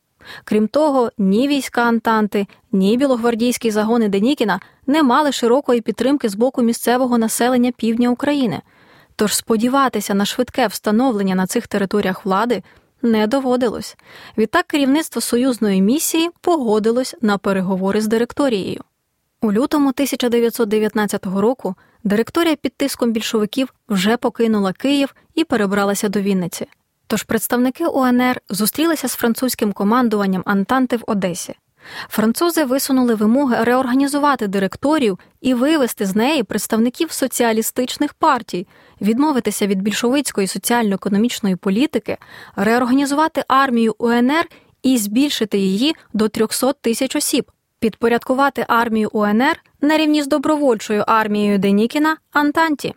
Крім 0.45 0.69
того, 0.69 1.11
ні 1.19 1.49
війська 1.49 1.83
Антанти, 1.83 2.47
ні 2.73 2.97
білогвардійські 2.97 3.71
загони 3.71 4.09
Денікіна 4.09 4.61
не 4.87 5.03
мали 5.03 5.33
широкої 5.33 5.81
підтримки 5.81 6.29
з 6.29 6.35
боку 6.35 6.63
місцевого 6.63 7.19
населення 7.19 7.73
півдня 7.77 8.09
України. 8.09 8.63
Тож 9.17 9.37
сподіватися 9.37 10.15
на 10.15 10.25
швидке 10.25 10.67
встановлення 10.67 11.35
на 11.35 11.47
цих 11.47 11.67
територіях 11.67 12.25
влади 12.25 12.63
не 13.03 13.27
доводилось. 13.27 13.97
Відтак 14.39 14.67
керівництво 14.67 15.21
союзної 15.21 15.83
місії 15.83 16.31
погодилось 16.41 17.15
на 17.21 17.39
переговори 17.39 18.01
з 18.01 18.07
директорією. 18.07 18.81
У 19.41 19.53
лютому 19.53 19.89
1919 19.89 21.27
року 21.27 21.75
директорія 22.05 22.57
під 22.57 22.77
тиском 22.77 23.13
більшовиків 23.13 23.75
вже 23.89 24.17
покинула 24.17 24.73
Київ 24.73 25.15
і 25.35 25.45
перебралася 25.45 26.09
до 26.09 26.21
Вінниці. 26.21 26.67
Тож 27.07 27.23
представники 27.23 27.87
УНР 27.87 28.41
зустрілися 28.49 29.09
з 29.09 29.15
французьким 29.15 29.73
командуванням 29.73 30.43
Антанти 30.47 30.97
в 30.97 31.03
Одесі. 31.07 31.55
Французи 32.09 32.65
висунули 32.65 33.15
вимоги 33.15 33.65
реорганізувати 33.65 34.47
директорію 34.47 35.19
і 35.41 35.55
вивести 35.55 36.07
з 36.07 36.17
неї 36.17 36.43
представників 36.43 37.13
соціалістичних 37.13 38.15
партій, 38.15 38.67
відмовитися 39.01 39.67
від 39.67 39.83
більшовицької 39.83 40.47
соціально-економічної 40.47 41.57
політики, 41.57 42.17
реорганізувати 42.57 43.45
армію 43.49 43.95
УНР 43.99 44.49
і 44.83 44.99
збільшити 44.99 45.59
її 45.59 45.95
до 46.13 46.29
300 46.29 46.73
тисяч 46.73 47.17
осіб, 47.17 47.51
підпорядкувати 47.79 48.65
армію 48.69 49.09
УНР 49.13 49.61
на 49.81 49.97
рівні 49.97 50.23
з 50.23 50.27
добровольчою 50.27 51.05
армією 51.07 51.59
Денікіна 51.59 52.17
Антанті. 52.33 52.95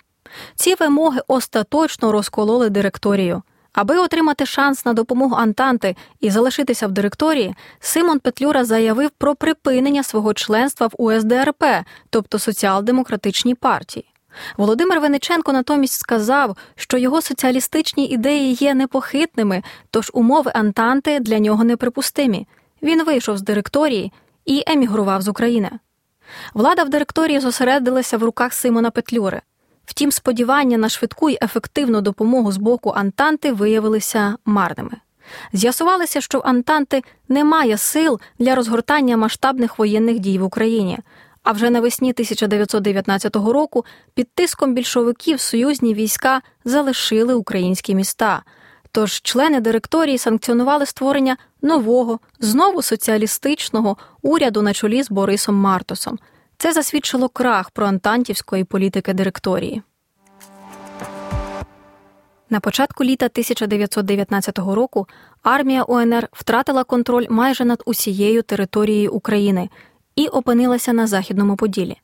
Ці 0.56 0.76
вимоги 0.76 1.22
остаточно 1.28 2.12
розкололи 2.12 2.70
директорію. 2.70 3.42
Аби 3.76 3.98
отримати 3.98 4.46
шанс 4.46 4.86
на 4.86 4.94
допомогу 4.94 5.36
Антанти 5.36 5.96
і 6.20 6.30
залишитися 6.30 6.88
в 6.88 6.92
директорії, 6.92 7.56
Симон 7.80 8.20
Петлюра 8.20 8.66
заявив 8.66 9.10
про 9.10 9.36
припинення 9.36 10.04
свого 10.04 10.34
членства 10.34 10.88
в 10.88 10.94
УСДРП, 10.98 11.64
тобто 12.10 12.40
соціал-демократичній 12.40 13.56
партії. 13.56 14.06
Володимир 14.58 15.00
Вениченко 15.00 15.54
натомість 15.54 16.00
сказав, 16.00 16.58
що 16.76 16.98
його 16.98 17.22
соціалістичні 17.22 18.06
ідеї 18.06 18.54
є 18.54 18.74
непохитними, 18.74 19.64
тож 19.92 20.12
умови 20.14 20.52
Антанти 20.56 21.20
для 21.20 21.40
нього 21.40 21.64
неприпустимі. 21.64 22.48
Він 22.82 23.04
вийшов 23.04 23.38
з 23.38 23.42
директорії 23.42 24.12
і 24.46 24.64
емігрував 24.68 25.22
з 25.22 25.28
України. 25.28 25.70
Влада 26.54 26.84
в 26.84 26.90
директорії 26.90 27.40
зосередилася 27.40 28.18
в 28.18 28.24
руках 28.24 28.54
Симона 28.54 28.92
Петлюри. 28.92 29.42
Втім, 29.86 30.12
сподівання 30.12 30.78
на 30.78 30.90
швидку 30.90 31.30
й 31.30 31.38
ефективну 31.42 32.02
допомогу 32.02 32.52
з 32.52 32.58
боку 32.58 32.90
Антанти 32.90 33.52
виявилися 33.52 34.36
марними. 34.46 34.92
З'ясувалося, 35.54 36.22
що 36.22 36.40
в 36.40 36.42
Антанти 36.46 37.04
немає 37.30 37.78
сил 37.78 38.20
для 38.40 38.56
розгортання 38.56 39.18
масштабних 39.18 39.80
воєнних 39.80 40.20
дій 40.20 40.40
в 40.40 40.44
Україні. 40.44 41.00
А 41.44 41.52
вже 41.52 41.70
навесні 41.70 42.12
1919 42.12 43.36
року 43.36 43.86
під 44.14 44.30
тиском 44.34 44.74
більшовиків 44.74 45.40
союзні 45.40 45.94
війська 45.94 46.42
залишили 46.66 47.34
українські 47.34 47.96
міста. 47.96 48.44
Тож 48.92 49.22
члени 49.22 49.60
директорії 49.60 50.18
санкціонували 50.18 50.86
створення 50.86 51.38
нового, 51.62 52.20
знову 52.40 52.82
соціалістичного 52.82 53.98
уряду 54.22 54.62
на 54.62 54.74
чолі 54.74 55.04
з 55.04 55.12
Борисом 55.12 55.56
Мартосом. 55.56 56.20
Це 56.58 56.74
засвідчило 56.74 57.30
крах 57.30 57.70
проантантівської 57.70 58.64
політики 58.64 59.14
директорії. 59.14 59.82
На 62.50 62.60
початку 62.60 63.04
літа 63.04 63.26
1919 63.26 64.60
року 64.60 65.08
армія 65.44 65.84
УНР 65.84 66.28
втратила 66.32 66.84
контроль 66.84 67.26
майже 67.30 67.66
над 67.66 67.84
усією 67.86 68.42
територією 68.42 69.12
України 69.12 69.70
і 70.16 70.28
опинилася 70.28 70.94
на 70.94 71.08
Західному 71.08 71.56
Поділі. 71.56 71.98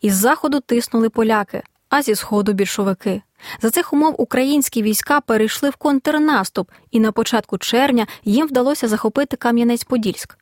Із 0.00 0.14
заходу 0.14 0.60
тиснули 0.60 1.08
поляки, 1.08 1.62
а 1.88 2.02
зі 2.02 2.14
сходу 2.14 2.52
більшовики. 2.52 3.22
За 3.62 3.70
цих 3.70 3.92
умов 3.92 4.14
українські 4.18 4.82
війська 4.82 5.20
перейшли 5.20 5.70
в 5.70 5.76
контрнаступ, 5.76 6.70
і 6.90 7.00
на 7.00 7.12
початку 7.12 7.58
червня 7.58 8.06
їм 8.24 8.46
вдалося 8.46 8.88
захопити 8.88 9.36
Кам'янець-Подільськ. 9.36 10.36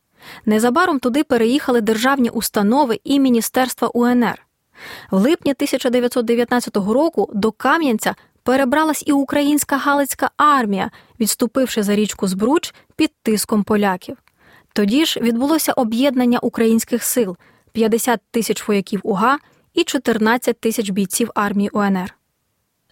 Незабаром 0.46 0.98
туди 0.98 1.24
переїхали 1.24 1.80
державні 1.80 2.30
установи 2.30 3.00
і 3.04 3.20
Міністерства 3.20 3.88
УНР. 3.88 4.46
В 5.10 5.20
липні 5.20 5.52
1919 5.52 6.76
року 6.76 7.30
до 7.34 7.52
Кам'янця 7.52 8.14
перебралась 8.42 9.04
і 9.06 9.12
українська 9.12 9.76
Галицька 9.76 10.30
армія, 10.36 10.90
відступивши 11.20 11.82
за 11.82 11.94
річку 11.94 12.28
Збруч 12.28 12.74
під 12.96 13.10
тиском 13.22 13.64
поляків. 13.64 14.16
Тоді 14.72 15.04
ж 15.04 15.20
відбулося 15.20 15.72
об'єднання 15.72 16.38
українських 16.38 17.04
сил 17.04 17.36
50 17.72 18.20
тисяч 18.30 18.68
вояків 18.68 19.00
УГА 19.02 19.38
і 19.74 19.84
14 19.84 20.60
тисяч 20.60 20.90
бійців 20.90 21.30
армії 21.34 21.70
УНР. 21.72 22.19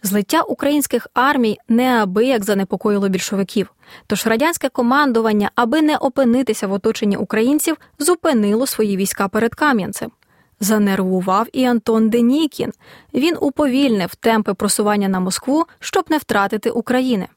Злиття 0.03 0.41
українських 0.41 1.07
армій 1.13 1.57
неабияк 1.69 2.43
занепокоїло 2.43 3.09
більшовиків, 3.09 3.73
тож 4.07 4.27
радянське 4.27 4.69
командування, 4.69 5.51
аби 5.55 5.81
не 5.81 5.97
опинитися 5.97 6.67
в 6.67 6.71
оточенні 6.71 7.17
українців, 7.17 7.77
зупинило 7.99 8.67
свої 8.67 8.97
війська 8.97 9.27
перед 9.27 9.55
Кам'янцем. 9.55 10.11
Занервував 10.59 11.47
і 11.53 11.65
Антон 11.65 12.09
Денікін. 12.09 12.71
Він 13.13 13.37
уповільнив 13.41 14.15
темпи 14.15 14.53
просування 14.53 15.07
на 15.09 15.19
Москву, 15.19 15.65
щоб 15.79 16.05
не 16.09 16.17
втратити 16.17 16.69
України. 16.69 17.27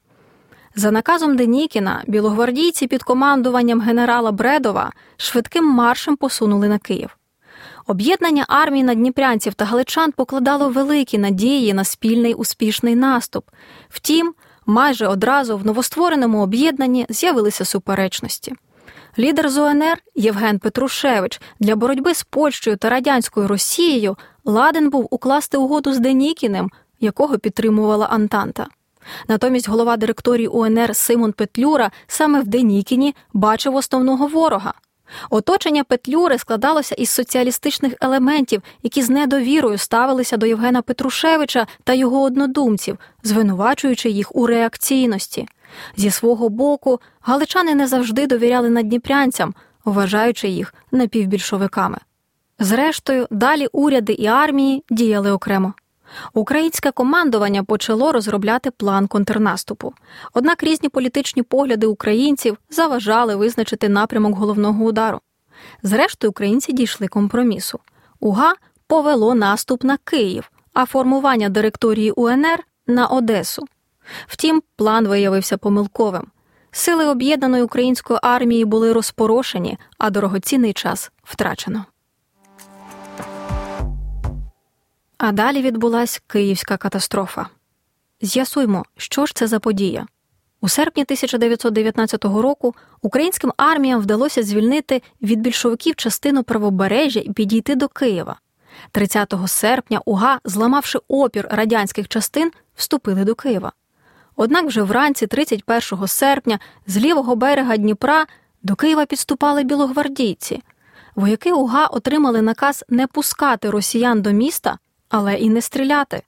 За 0.75 0.91
наказом 0.91 1.35
Денікіна 1.35 2.03
білогвардійці 2.07 2.87
під 2.87 3.03
командуванням 3.03 3.81
генерала 3.81 4.31
Бредова 4.31 4.91
швидким 5.17 5.65
маршем 5.65 6.15
посунули 6.15 6.67
на 6.67 6.77
Київ. 6.77 7.17
Об'єднання 7.87 8.45
армій 8.47 8.83
надніпрянців 8.83 9.53
та 9.53 9.65
галичан 9.65 10.11
покладало 10.11 10.69
великі 10.69 11.17
надії 11.17 11.73
на 11.73 11.83
спільний 11.83 12.33
успішний 12.33 12.95
наступ. 12.95 13.45
Втім, 13.89 14.33
майже 14.65 15.07
одразу 15.07 15.57
в 15.57 15.65
новоствореному 15.65 16.41
об'єднанні 16.41 17.05
з'явилися 17.09 17.65
суперечності. 17.65 18.53
Лідер 19.19 19.49
ЗУНР 19.49 19.97
Євген 20.15 20.59
Петрушевич 20.59 21.41
для 21.59 21.75
боротьби 21.75 22.13
з 22.13 22.23
Польщею 22.23 22.77
та 22.77 22.89
радянською 22.89 23.47
Росією 23.47 24.17
ладен 24.45 24.89
був 24.89 25.07
укласти 25.11 25.57
угоду 25.57 25.93
з 25.93 25.99
Денікіним, 25.99 26.71
якого 26.99 27.37
підтримувала 27.37 28.05
Антанта. 28.05 28.67
Натомість 29.27 29.69
голова 29.69 29.97
директорії 29.97 30.47
УНР 30.47 30.95
Симон 30.95 31.31
Петлюра 31.31 31.91
саме 32.07 32.41
в 32.41 32.47
Денікіні 32.47 33.15
бачив 33.33 33.75
основного 33.75 34.27
ворога. 34.27 34.73
Оточення 35.29 35.83
Петлюри 35.83 36.37
складалося 36.37 36.95
із 36.95 37.09
соціалістичних 37.09 37.93
елементів, 38.01 38.61
які 38.83 39.01
з 39.01 39.09
недовірою 39.09 39.77
ставилися 39.77 40.37
до 40.37 40.45
Євгена 40.45 40.81
Петрушевича 40.81 41.67
та 41.83 41.93
його 41.93 42.21
однодумців, 42.21 42.97
звинувачуючи 43.23 44.09
їх 44.09 44.35
у 44.35 44.47
реакційності. 44.47 45.47
Зі 45.97 46.11
свого 46.11 46.49
боку, 46.49 46.99
галичани 47.21 47.75
не 47.75 47.87
завжди 47.87 48.27
довіряли 48.27 48.69
надніпрянцям, 48.69 49.53
вважаючи 49.85 50.47
їх 50.47 50.73
напівбільшовиками. 50.91 51.97
Зрештою, 52.59 53.27
далі 53.31 53.67
уряди 53.71 54.13
і 54.13 54.25
армії 54.25 54.83
діяли 54.89 55.31
окремо. 55.31 55.73
Українське 56.33 56.91
командування 56.91 57.63
почало 57.63 58.11
розробляти 58.11 58.71
план 58.71 59.07
контрнаступу. 59.07 59.93
Однак 60.33 60.63
різні 60.63 60.89
політичні 60.89 61.43
погляди 61.43 61.87
українців 61.87 62.57
заважали 62.69 63.35
визначити 63.35 63.89
напрямок 63.89 64.37
головного 64.37 64.85
удару. 64.85 65.19
Зрештою, 65.83 66.31
українці 66.31 66.73
дійшли 66.73 67.07
компромісу. 67.07 67.79
УГА 68.19 68.53
повело 68.87 69.35
наступ 69.35 69.83
на 69.83 69.97
Київ, 69.97 70.51
а 70.73 70.85
формування 70.85 71.49
директорії 71.49 72.11
УНР 72.11 72.63
на 72.87 73.07
Одесу. 73.07 73.65
Втім, 74.27 74.63
план 74.75 75.07
виявився 75.07 75.57
помилковим. 75.57 76.27
Сили 76.71 77.05
об'єднаної 77.05 77.63
української 77.63 78.19
армії 78.23 78.65
були 78.65 78.93
розпорошені, 78.93 79.77
а 79.97 80.09
дорогоцінний 80.09 80.73
час 80.73 81.11
втрачено. 81.23 81.85
А 85.25 85.31
далі 85.31 85.61
відбулася 85.61 86.19
київська 86.27 86.77
катастрофа. 86.77 87.47
З'ясуймо, 88.21 88.83
що 88.97 89.25
ж 89.25 89.35
це 89.35 89.47
за 89.47 89.59
подія. 89.59 90.05
У 90.61 90.69
серпні 90.69 91.03
1919 91.03 92.25
року 92.25 92.75
українським 93.01 93.53
арміям 93.57 94.01
вдалося 94.01 94.43
звільнити 94.43 95.01
від 95.21 95.41
більшовиків 95.41 95.95
частину 95.95 96.43
правобережжя 96.43 97.19
і 97.19 97.31
підійти 97.31 97.75
до 97.75 97.87
Києва. 97.87 98.39
30 98.91 99.33
серпня 99.47 100.01
УГА, 100.05 100.39
зламавши 100.45 100.99
опір 101.07 101.47
радянських 101.51 102.07
частин, 102.07 102.51
вступили 102.75 103.23
до 103.23 103.35
Києва. 103.35 103.71
Однак 104.35 104.65
вже 104.65 104.81
вранці, 104.81 105.27
31 105.27 106.07
серпня, 106.07 106.59
з 106.87 106.97
лівого 106.97 107.35
берега 107.35 107.77
Дніпра 107.77 108.25
до 108.63 108.75
Києва 108.75 109.05
підступали 109.05 109.63
білогвардійці. 109.63 110.63
Вояки 111.15 111.53
УГА 111.53 111.85
отримали 111.85 112.41
наказ 112.41 112.85
не 112.89 113.07
пускати 113.07 113.69
росіян 113.69 114.21
до 114.21 114.31
міста, 114.31 114.77
але 115.09 115.35
і 115.35 115.49
не 115.49 115.61
стріляти. 115.61 116.21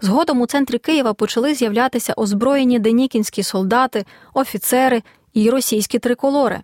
Згодом 0.00 0.40
у 0.40 0.46
центрі 0.46 0.78
Києва 0.78 1.14
почали 1.14 1.54
з'являтися 1.54 2.14
озброєні 2.16 2.78
денікінські 2.78 3.42
солдати, 3.42 4.04
офіцери 4.34 5.02
і 5.32 5.50
російські 5.50 5.98
триколори. 5.98 6.60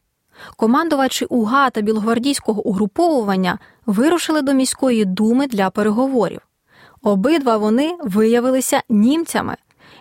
Командувачі 0.56 1.24
УГА 1.24 1.70
та 1.70 1.80
білогвардійського 1.80 2.62
угруповування 2.62 3.58
вирушили 3.86 4.42
до 4.42 4.52
міської 4.52 5.04
думи 5.04 5.46
для 5.46 5.70
переговорів. 5.70 6.40
Обидва 7.02 7.56
вони 7.56 7.96
виявилися 8.02 8.82
німцями. 8.88 9.56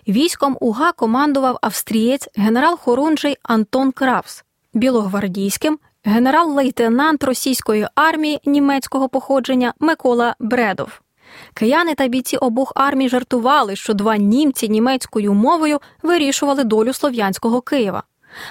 Військом 0.07 0.57
УГА 0.59 0.91
командував 0.91 1.57
австрієць 1.61 2.29
генерал 2.35 2.77
Хорунжий 2.77 3.37
Антон 3.43 3.91
Кравс, 3.91 4.43
білогвардійським 4.73 5.79
генерал-лейтенант 6.05 7.23
російської 7.23 7.87
армії 7.95 8.39
німецького 8.45 9.09
походження 9.09 9.73
Микола 9.79 10.35
Бредов. 10.39 11.02
Кияни 11.53 11.95
та 11.95 12.07
бійці 12.07 12.37
обох 12.37 12.71
армій 12.75 13.09
жартували, 13.09 13.75
що 13.75 13.93
два 13.93 14.17
німці 14.17 14.69
німецькою 14.69 15.33
мовою 15.33 15.79
вирішували 16.03 16.63
долю 16.63 16.93
слов'янського 16.93 17.61
Києва. 17.61 18.03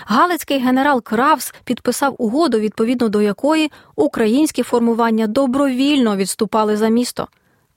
Галицький 0.06 0.58
генерал 0.58 1.02
Кравс 1.02 1.54
підписав 1.64 2.14
угоду, 2.18 2.58
відповідно 2.58 3.08
до 3.08 3.22
якої 3.22 3.70
українські 3.96 4.62
формування 4.62 5.26
добровільно 5.26 6.16
відступали 6.16 6.76
за 6.76 6.88
місто. 6.88 7.28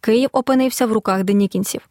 Київ 0.01 0.29
опинився 0.31 0.85
в 0.85 0.91
руках 0.91 1.23
денікінців. 1.23 1.81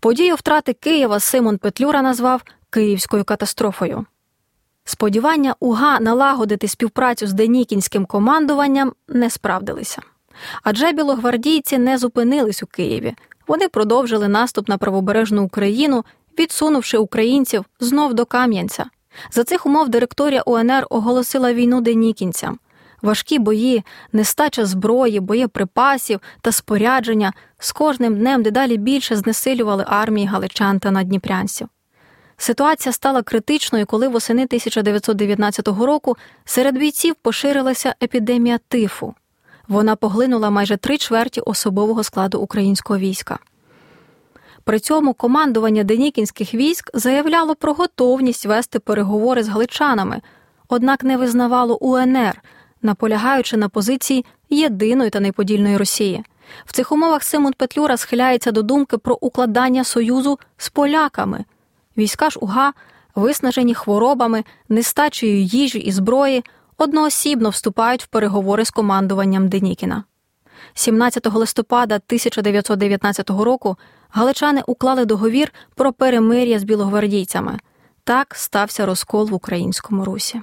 Подію 0.00 0.34
втрати 0.34 0.72
Києва 0.72 1.20
Симон 1.20 1.58
Петлюра 1.58 2.02
назвав 2.02 2.42
Київською 2.70 3.24
катастрофою. 3.24 4.06
Сподівання 4.84 5.54
УГА 5.60 6.00
налагодити 6.00 6.68
співпрацю 6.68 7.26
з 7.26 7.32
Денікінським 7.32 8.06
командуванням 8.06 8.92
не 9.08 9.30
справдилися. 9.30 10.02
Адже 10.62 10.92
білогвардійці 10.92 11.78
не 11.78 11.98
зупинились 11.98 12.62
у 12.62 12.66
Києві. 12.66 13.14
Вони 13.46 13.68
продовжили 13.68 14.28
наступ 14.28 14.68
на 14.68 14.78
правобережну 14.78 15.44
Україну, 15.44 16.04
відсунувши 16.38 16.98
українців 16.98 17.64
знов 17.80 18.14
до 18.14 18.24
Кам'янця. 18.24 18.84
За 19.30 19.44
цих 19.44 19.66
умов 19.66 19.88
директорія 19.88 20.42
УНР 20.42 20.86
оголосила 20.90 21.52
війну 21.52 21.80
денікінцям. 21.80 22.58
Важкі 23.02 23.38
бої, 23.38 23.84
нестача 24.12 24.66
зброї, 24.66 25.20
боєприпасів 25.20 26.20
та 26.40 26.52
спорядження 26.52 27.32
з 27.58 27.72
кожним 27.72 28.16
днем 28.16 28.42
дедалі 28.42 28.76
більше 28.76 29.16
знесилювали 29.16 29.84
армії 29.88 30.26
галичан 30.26 30.78
та 30.78 30.90
надніпрянців. 30.90 31.68
Ситуація 32.36 32.92
стала 32.92 33.22
критичною, 33.22 33.86
коли 33.86 34.08
восени 34.08 34.42
1919 34.42 35.68
року 35.68 36.16
серед 36.44 36.78
бійців 36.78 37.14
поширилася 37.14 37.94
епідемія 38.02 38.58
тифу. 38.68 39.14
Вона 39.68 39.96
поглинула 39.96 40.50
майже 40.50 40.76
три 40.76 40.98
чверті 40.98 41.40
особового 41.40 42.02
складу 42.02 42.38
українського 42.38 42.98
війська. 42.98 43.38
При 44.64 44.80
цьому 44.80 45.14
командування 45.14 45.84
денікінських 45.84 46.54
військ 46.54 46.90
заявляло 46.94 47.54
про 47.54 47.72
готовність 47.72 48.46
вести 48.46 48.78
переговори 48.78 49.42
з 49.42 49.48
галичанами, 49.48 50.20
однак 50.68 51.04
не 51.04 51.16
визнавало 51.16 51.76
УНР, 51.76 52.42
наполягаючи 52.82 53.56
на 53.56 53.68
позиції 53.68 54.24
єдиної 54.50 55.10
та 55.10 55.20
неподільної 55.20 55.76
Росії. 55.76 56.24
В 56.64 56.72
цих 56.72 56.92
умовах 56.92 57.22
Симон 57.22 57.52
Петлюра 57.52 57.96
схиляється 57.96 58.52
до 58.52 58.62
думки 58.62 58.98
про 58.98 59.18
укладання 59.20 59.84
союзу 59.84 60.38
з 60.56 60.68
поляками. 60.68 61.44
Війська 61.96 62.30
ж 62.30 62.38
УГА, 62.38 62.72
виснажені 63.14 63.74
хворобами, 63.74 64.44
нестачею 64.68 65.42
їжі 65.42 65.78
і 65.78 65.92
зброї, 65.92 66.44
одноосібно 66.78 67.50
вступають 67.50 68.02
в 68.02 68.06
переговори 68.06 68.64
з 68.64 68.70
командуванням 68.70 69.48
Денікіна. 69.48 70.04
17 70.74 71.26
листопада 71.34 71.94
1919 71.94 73.30
року 73.30 73.76
галичани 74.10 74.62
уклали 74.66 75.04
договір 75.04 75.52
про 75.74 75.92
перемир'я 75.92 76.58
з 76.58 76.64
білогвардійцями. 76.64 77.58
Так 78.04 78.34
стався 78.34 78.86
розкол 78.86 79.28
в 79.28 79.34
українському 79.34 80.04
русі. 80.04 80.40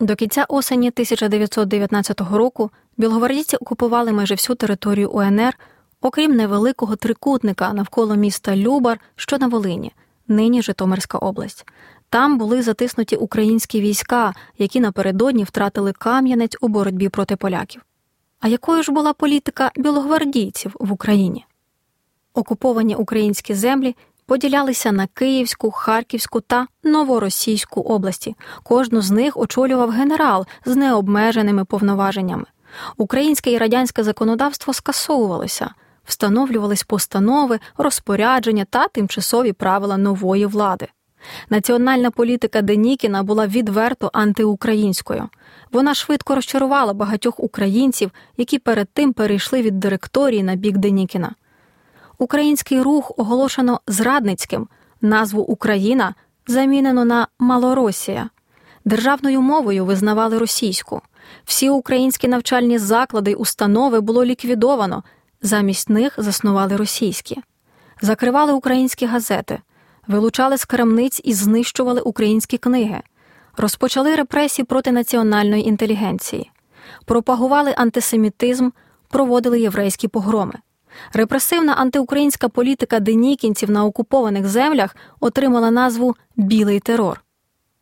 До 0.00 0.16
кінця 0.16 0.44
осені 0.48 0.88
1919 0.88 2.20
року 2.20 2.70
білогвардійці 2.96 3.56
окупували 3.56 4.12
майже 4.12 4.34
всю 4.34 4.56
територію 4.56 5.10
УНР, 5.10 5.58
окрім 6.00 6.36
невеликого 6.36 6.96
трикутника 6.96 7.72
навколо 7.72 8.16
міста 8.16 8.56
Любар, 8.56 9.00
що 9.16 9.38
на 9.38 9.46
Волині, 9.46 9.92
нині 10.28 10.62
Житомирська 10.62 11.18
область. 11.18 11.66
Там 12.12 12.38
були 12.38 12.62
затиснуті 12.62 13.16
українські 13.16 13.80
війська, 13.80 14.34
які 14.58 14.80
напередодні 14.80 15.44
втратили 15.44 15.92
Кам'янець 15.92 16.56
у 16.60 16.68
боротьбі 16.68 17.08
проти 17.08 17.36
поляків. 17.36 17.82
А 18.40 18.48
якою 18.48 18.82
ж 18.82 18.92
була 18.92 19.12
політика 19.12 19.70
білогвардійців 19.76 20.76
в 20.80 20.92
Україні? 20.92 21.46
Окуповані 22.34 22.94
українські 22.94 23.54
землі 23.54 23.96
поділялися 24.26 24.92
на 24.92 25.06
Київську, 25.06 25.70
Харківську 25.70 26.40
та 26.40 26.66
Новоросійську 26.82 27.80
області. 27.80 28.36
Кожну 28.62 29.00
з 29.00 29.10
них 29.10 29.36
очолював 29.36 29.90
генерал 29.90 30.46
з 30.64 30.76
необмеженими 30.76 31.64
повноваженнями. 31.64 32.44
Українське 32.96 33.52
і 33.52 33.58
радянське 33.58 34.04
законодавство 34.04 34.72
скасовувалося, 34.72 35.70
встановлювались 36.04 36.82
постанови, 36.82 37.60
розпорядження 37.76 38.64
та 38.64 38.88
тимчасові 38.88 39.52
правила 39.52 39.96
нової 39.96 40.46
влади. 40.46 40.88
Національна 41.50 42.10
політика 42.10 42.62
Денікіна 42.62 43.22
була 43.22 43.46
відверто 43.46 44.10
антиукраїнською. 44.12 45.28
Вона 45.72 45.94
швидко 45.94 46.34
розчарувала 46.34 46.92
багатьох 46.92 47.40
українців, 47.40 48.10
які 48.36 48.58
перед 48.58 48.88
тим 48.88 49.12
перейшли 49.12 49.62
від 49.62 49.80
директорії 49.80 50.42
на 50.42 50.54
бік 50.54 50.76
Денікіна. 50.76 51.34
Український 52.18 52.82
рух 52.82 53.12
оголошено 53.16 53.80
зрадницьким, 53.86 54.68
назву 55.00 55.42
Україна 55.42 56.14
замінено 56.46 57.04
на 57.04 57.28
Малоросія. 57.38 58.30
Державною 58.84 59.40
мовою 59.40 59.84
визнавали 59.84 60.38
російську. 60.38 61.02
Всі 61.44 61.70
українські 61.70 62.28
навчальні 62.28 62.78
заклади 62.78 63.30
й 63.30 63.36
установи 63.38 64.00
було 64.00 64.24
ліквідовано, 64.24 65.02
замість 65.42 65.90
них 65.90 66.14
заснували 66.16 66.76
російські, 66.76 67.42
закривали 68.00 68.52
українські 68.52 69.06
газети, 69.06 69.58
вилучали 70.08 70.56
з 70.56 70.64
крамниць 70.64 71.20
і 71.24 71.34
знищували 71.34 72.00
українські 72.00 72.58
книги, 72.58 73.02
розпочали 73.56 74.14
репресії 74.14 74.66
проти 74.66 74.92
національної 74.92 75.68
інтелігенції, 75.68 76.50
пропагували 77.04 77.74
антисемітизм, 77.76 78.70
проводили 79.08 79.60
єврейські 79.60 80.08
погроми. 80.08 80.54
Репресивна 81.12 81.72
антиукраїнська 81.72 82.48
політика 82.48 83.00
денікінців 83.00 83.70
на 83.70 83.84
окупованих 83.84 84.48
землях 84.48 84.96
отримала 85.20 85.70
назву 85.70 86.16
Білий 86.36 86.80
терор. 86.80 87.24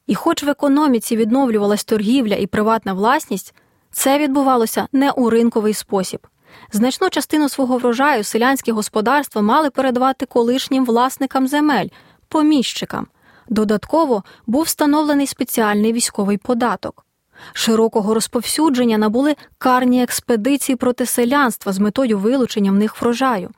І, 0.06 0.14
хоч 0.14 0.42
в 0.42 0.48
економіці 0.48 1.16
відновлювалась 1.16 1.84
торгівля 1.84 2.34
і 2.34 2.46
приватна 2.46 2.92
власність, 2.92 3.54
це 3.92 4.18
відбувалося 4.18 4.88
не 4.92 5.10
у 5.10 5.30
ринковий 5.30 5.74
спосіб. 5.74 6.26
Значну 6.72 7.10
частину 7.10 7.48
свого 7.48 7.78
врожаю 7.78 8.24
селянські 8.24 8.72
господарства 8.72 9.42
мали 9.42 9.70
передавати 9.70 10.26
колишнім 10.26 10.84
власникам 10.84 11.48
земель, 11.48 11.88
поміщикам. 12.30 13.06
Додатково 13.48 14.24
був 14.46 14.62
встановлений 14.62 15.26
спеціальний 15.26 15.92
військовий 15.92 16.36
податок. 16.38 17.06
Широкого 17.52 18.14
розповсюдження 18.14 18.98
набули 18.98 19.36
карні 19.58 20.02
експедиції 20.02 20.76
проти 20.76 21.06
селянства 21.06 21.72
з 21.72 21.78
метою 21.78 22.18
вилучення 22.18 22.70
в 22.70 22.74
них 22.74 23.02
врожаю. 23.02 23.50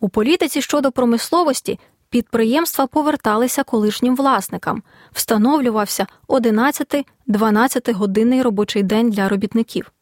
У 0.00 0.08
політиці 0.08 0.62
щодо 0.62 0.92
промисловості 0.92 1.78
підприємства 2.10 2.86
поверталися 2.86 3.62
колишнім 3.62 4.16
власникам, 4.16 4.82
встановлювався 5.12 6.06
11-12 6.28 7.92
годинний 7.92 8.42
робочий 8.42 8.82
день 8.82 9.10
для 9.10 9.28
робітників. 9.28 9.92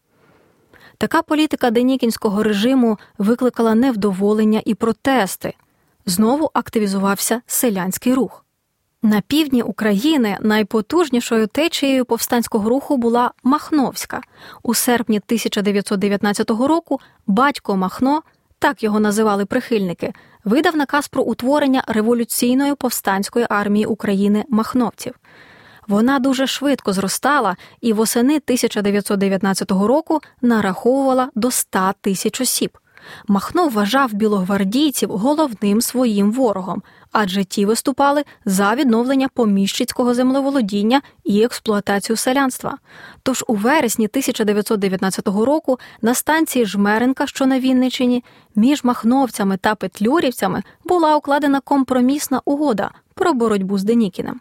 Така 0.99 1.23
політика 1.23 1.71
денікінського 1.71 2.42
режиму 2.42 2.99
викликала 3.18 3.75
невдоволення 3.75 4.62
і 4.64 4.75
протести. 4.75 5.55
Знову 6.07 6.51
активізувався 6.55 7.41
селянський 7.47 8.15
рух. 8.15 8.45
На 9.03 9.21
півдні 9.21 9.62
України 9.62 10.38
найпотужнішою 10.41 11.47
течією 11.47 12.05
повстанського 12.05 12.69
руху 12.69 12.97
була 12.97 13.31
Махновська. 13.43 14.21
У 14.62 14.75
серпні 14.75 15.17
1919 15.17 16.51
року 16.51 17.01
батько 17.27 17.77
Махно, 17.77 18.23
так 18.59 18.83
його 18.83 19.01
називали 19.01 19.47
прихильники, 19.47 20.12
видав 20.45 20.77
наказ 20.77 21.09
про 21.09 21.23
утворення 21.23 21.85
революційної 21.87 22.75
повстанської 22.75 23.47
армії 23.49 23.87
України 23.87 24.45
махновців. 24.49 25.15
Вона 25.88 26.19
дуже 26.19 26.47
швидко 26.47 26.93
зростала 26.93 27.57
і 27.81 27.93
восени 27.93 28.37
1919 28.37 29.71
року 29.71 30.21
нараховувала 30.43 31.31
до 31.35 31.51
100 31.51 31.93
тисяч 32.01 32.41
осіб. 32.41 32.79
Махно 33.29 33.69
вважав 33.69 34.12
білогвардійців 34.12 35.11
головним 35.11 35.81
своїм 35.81 36.33
ворогом, 36.33 36.83
адже 37.12 37.45
ті 37.45 37.67
виступали 37.67 38.25
за 38.45 38.75
відновлення 38.75 39.29
поміщицького 39.29 40.15
землеволодіння 40.15 41.03
і 41.25 41.43
експлуатацію 41.43 42.17
селянства. 42.17 42.79
Тож 43.23 43.45
у 43.49 43.55
вересні 43.55 44.07
1919 44.07 45.29
року 45.29 45.79
на 46.03 46.15
станції 46.15 46.67
Жмеренка, 46.67 47.27
що 47.27 47.47
на 47.47 47.61
Вінничині, 47.61 48.25
між 48.55 48.85
махновцями 48.85 49.57
та 49.57 49.75
петлюрівцями 49.75 50.62
була 50.85 51.17
укладена 51.17 51.61
компромісна 51.61 52.41
угода 52.45 52.91
про 53.15 53.33
боротьбу 53.33 53.79
з 53.79 53.85
Денікіним. 53.85 54.41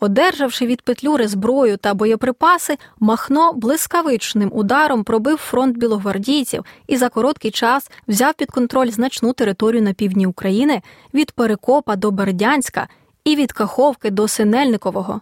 Одержавши 0.00 0.66
від 0.66 0.82
Петлюри 0.82 1.28
зброю 1.28 1.76
та 1.76 1.94
боєприпаси, 1.94 2.78
Махно 3.00 3.52
блискавичним 3.52 4.50
ударом 4.54 5.04
пробив 5.04 5.36
фронт 5.36 5.76
білогвардійців 5.76 6.64
і 6.86 6.96
за 6.96 7.08
короткий 7.08 7.50
час 7.50 7.90
взяв 8.08 8.34
під 8.34 8.50
контроль 8.50 8.90
значну 8.90 9.32
територію 9.32 9.82
на 9.82 9.92
півдні 9.92 10.26
України 10.26 10.82
від 11.14 11.32
Перекопа 11.32 11.96
до 11.96 12.10
Бердянська 12.10 12.88
і 13.24 13.36
від 13.36 13.52
Каховки 13.52 14.10
до 14.10 14.28
Синельникового. 14.28 15.20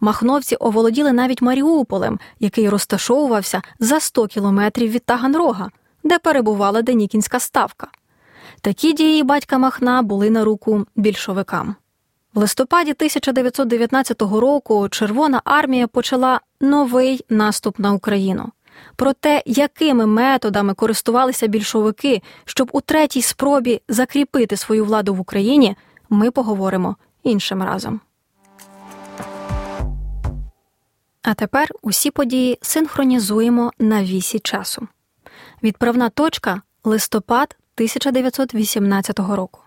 Махновці 0.00 0.56
оволоділи 0.56 1.12
навіть 1.12 1.42
Маріуполем, 1.42 2.18
який 2.40 2.68
розташовувався 2.68 3.62
за 3.78 4.00
100 4.00 4.26
кілометрів 4.26 4.90
від 4.90 5.04
Таганрога, 5.04 5.70
де 6.04 6.18
перебувала 6.18 6.82
Денікінська 6.82 7.40
ставка. 7.40 7.88
Такі 8.60 8.92
дії 8.92 9.22
батька 9.22 9.58
Махна 9.58 10.02
були 10.02 10.30
на 10.30 10.44
руку 10.44 10.86
більшовикам. 10.96 11.74
В 12.34 12.38
листопаді 12.38 12.90
1919 12.90 14.22
року 14.22 14.88
Червона 14.88 15.42
армія 15.44 15.86
почала 15.86 16.40
новий 16.60 17.24
наступ 17.28 17.78
на 17.78 17.92
Україну. 17.92 18.52
Про 18.96 19.12
те, 19.12 19.42
якими 19.46 20.06
методами 20.06 20.74
користувалися 20.74 21.46
більшовики, 21.46 22.22
щоб 22.44 22.70
у 22.72 22.80
третій 22.80 23.22
спробі 23.22 23.82
закріпити 23.88 24.56
свою 24.56 24.84
владу 24.84 25.14
в 25.14 25.20
Україні, 25.20 25.76
ми 26.10 26.30
поговоримо 26.30 26.96
іншим 27.22 27.62
разом. 27.62 28.00
А 31.22 31.34
тепер 31.34 31.68
усі 31.82 32.10
події 32.10 32.58
синхронізуємо 32.62 33.72
на 33.78 34.02
вісі 34.04 34.38
часу. 34.38 34.88
Відправна 35.62 36.08
точка 36.08 36.62
листопад 36.84 37.56
1918 37.76 39.18
року. 39.18 39.61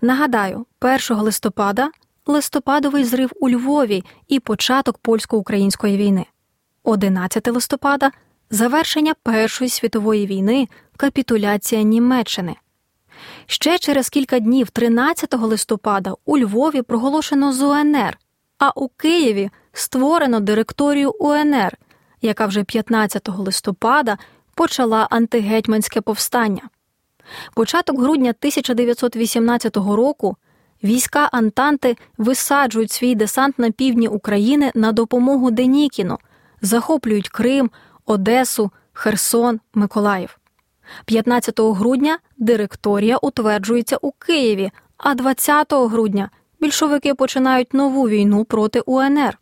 Нагадаю, 0.00 0.66
1 0.80 1.16
листопада 1.16 1.90
листопадовий 2.26 3.04
зрив 3.04 3.30
у 3.40 3.50
Львові 3.50 4.04
і 4.28 4.40
початок 4.40 4.98
польсько-української 4.98 5.96
війни, 5.96 6.26
11 6.84 7.48
листопада 7.48 8.10
завершення 8.50 9.14
Першої 9.22 9.70
світової 9.70 10.26
війни, 10.26 10.68
капітуляція 10.96 11.82
Німеччини. 11.82 12.56
Ще 13.46 13.78
через 13.78 14.08
кілька 14.08 14.38
днів, 14.38 14.70
13 14.70 15.34
листопада, 15.34 16.14
у 16.24 16.38
Львові 16.38 16.82
проголошено 16.82 17.52
з 17.52 17.62
УНР, 17.62 18.18
а 18.58 18.70
у 18.70 18.88
Києві 18.88 19.50
створено 19.72 20.40
директорію 20.40 21.10
УНР, 21.10 21.76
яка 22.22 22.46
вже 22.46 22.64
15 22.64 23.28
листопада 23.28 24.18
почала 24.54 25.08
антигетьманське 25.10 26.00
повстання. 26.00 26.62
Початок 27.54 28.00
грудня 28.00 28.30
1918 28.30 29.76
року 29.76 30.36
війська 30.84 31.28
Антанти 31.32 31.96
висаджують 32.18 32.92
свій 32.92 33.14
десант 33.14 33.58
на 33.58 33.70
півдні 33.70 34.08
України 34.08 34.72
на 34.74 34.92
допомогу 34.92 35.50
Денікіну, 35.50 36.18
захоплюють 36.62 37.28
Крим, 37.28 37.70
Одесу, 38.06 38.70
Херсон, 38.92 39.60
Миколаїв. 39.74 40.38
15 41.04 41.60
грудня 41.60 42.18
директорія 42.36 43.16
утверджується 43.16 43.96
у 44.00 44.10
Києві, 44.12 44.70
а 44.96 45.14
20 45.14 45.72
грудня 45.72 46.30
більшовики 46.60 47.14
починають 47.14 47.74
нову 47.74 48.08
війну 48.08 48.44
проти 48.44 48.80
УНР. 48.80 49.38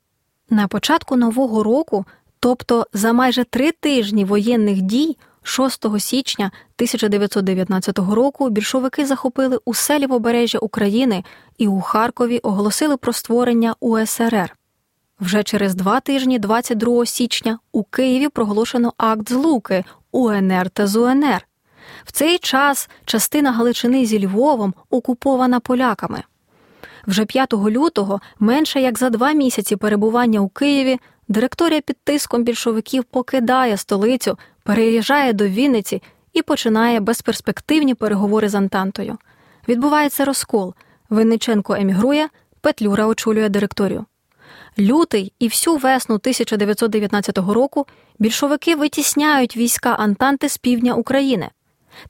На 0.50 0.68
початку 0.68 1.16
нового 1.16 1.62
року, 1.62 2.04
тобто 2.40 2.86
за 2.92 3.12
майже 3.12 3.44
три 3.44 3.72
тижні 3.72 4.24
воєнних 4.24 4.80
дій, 4.80 5.16
6 5.46 6.00
січня 6.00 6.46
1919 6.46 7.98
року 7.98 8.50
більшовики 8.50 9.06
захопили 9.06 9.58
усе 9.64 9.98
лівобережжя 9.98 10.58
України 10.58 11.24
і 11.58 11.68
у 11.68 11.80
Харкові 11.80 12.38
оголосили 12.38 12.96
про 12.96 13.12
створення 13.12 13.74
УСРР. 13.80 14.56
Вже 15.20 15.42
через 15.42 15.74
два 15.74 16.00
тижні, 16.00 16.38
22 16.38 17.06
січня, 17.06 17.58
у 17.72 17.82
Києві 17.82 18.28
проголошено 18.28 18.92
акт 18.96 19.28
злуки 19.28 19.84
УНР 20.12 20.70
та 20.70 20.86
ЗУНР. 20.86 21.46
В 22.04 22.12
цей 22.12 22.38
час 22.38 22.88
частина 23.04 23.52
Галичини 23.52 24.06
зі 24.06 24.26
Львовом 24.26 24.74
окупована 24.90 25.60
поляками. 25.60 26.22
Вже 27.06 27.24
5 27.24 27.52
лютого, 27.52 28.20
менше 28.38 28.80
як 28.80 28.98
за 28.98 29.10
два 29.10 29.32
місяці 29.32 29.76
перебування 29.76 30.40
у 30.40 30.48
Києві, 30.48 31.00
директорія 31.28 31.80
під 31.80 31.96
тиском 32.04 32.44
більшовиків 32.44 33.04
покидає 33.04 33.76
столицю, 33.76 34.38
переїжджає 34.64 35.32
до 35.32 35.48
Вінниці 35.48 36.02
і 36.32 36.42
починає 36.42 37.00
безперспективні 37.00 37.94
переговори 37.94 38.48
з 38.48 38.54
Антантою. 38.54 39.18
Відбувається 39.68 40.24
розкол. 40.24 40.74
Винниченко 41.10 41.74
емігрує, 41.74 42.28
Петлюра 42.60 43.06
очолює 43.06 43.48
директорію. 43.48 44.04
Лютий 44.78 45.32
і 45.38 45.48
всю 45.48 45.76
весну 45.76 46.14
1919 46.14 47.38
року 47.38 47.86
більшовики 48.18 48.76
витісняють 48.76 49.56
війська 49.56 49.90
Антанти 49.90 50.48
з 50.48 50.58
півдня 50.58 50.94
України. 50.94 51.50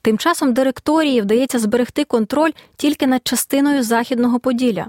Тим 0.01 0.17
часом 0.17 0.53
директорії 0.53 1.21
вдається 1.21 1.59
зберегти 1.59 2.03
контроль 2.03 2.51
тільки 2.75 3.07
над 3.07 3.27
частиною 3.27 3.83
Західного 3.83 4.39
Поділля. 4.39 4.87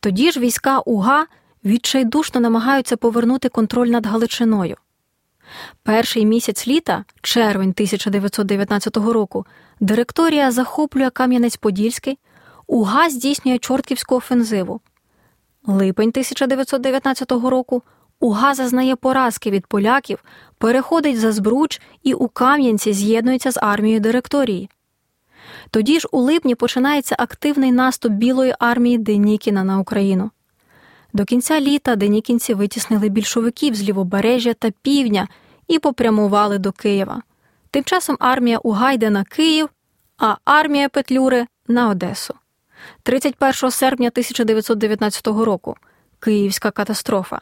Тоді 0.00 0.32
ж 0.32 0.40
війська 0.40 0.78
УГА 0.78 1.26
відчайдушно 1.64 2.40
намагаються 2.40 2.96
повернути 2.96 3.48
контроль 3.48 3.88
над 3.88 4.06
Галичиною. 4.06 4.76
Перший 5.82 6.26
місяць 6.26 6.68
літа, 6.68 7.04
червень 7.22 7.70
1919 7.70 8.96
року, 8.96 9.46
директорія 9.80 10.50
захоплює 10.50 11.08
Кам'янець-Подільський, 11.08 12.18
УГА 12.66 13.10
здійснює 13.10 13.58
Чортківську 13.58 14.16
офензиву. 14.16 14.80
Липень 15.66 16.08
1919 16.08 17.32
року 17.32 17.82
УГА 18.20 18.54
зазнає 18.54 18.96
поразки 18.96 19.50
від 19.50 19.66
поляків, 19.66 20.24
переходить 20.58 21.20
за 21.20 21.32
Збруч 21.32 21.80
і 22.02 22.14
у 22.14 22.28
Кам'янці 22.28 22.92
з'єднується 22.92 23.50
з 23.50 23.58
армією 23.62 24.00
директорії. 24.00 24.70
Тоді 25.70 26.00
ж 26.00 26.08
у 26.12 26.20
липні 26.20 26.54
починається 26.54 27.16
активний 27.18 27.72
наступ 27.72 28.12
Білої 28.12 28.54
армії 28.58 28.98
Денікіна 28.98 29.64
на 29.64 29.78
Україну. 29.78 30.30
До 31.16 31.24
кінця 31.24 31.60
літа 31.60 31.96
денікінці 31.96 32.54
витіснили 32.54 33.08
більшовиків 33.08 33.74
з 33.74 33.82
лівобережжя 33.82 34.54
та 34.54 34.70
півдня 34.82 35.28
і 35.68 35.78
попрямували 35.78 36.58
до 36.58 36.72
Києва. 36.72 37.22
Тим 37.70 37.84
часом 37.84 38.16
армія 38.20 38.58
Угайде 38.58 39.10
на 39.10 39.24
Київ, 39.24 39.68
а 40.18 40.36
армія 40.44 40.88
Петлюри 40.88 41.46
на 41.68 41.88
Одесу. 41.88 42.34
31 43.02 43.70
серпня 43.70 44.08
1919 44.08 45.26
року 45.26 45.76
Київська 46.20 46.70
катастрофа. 46.70 47.40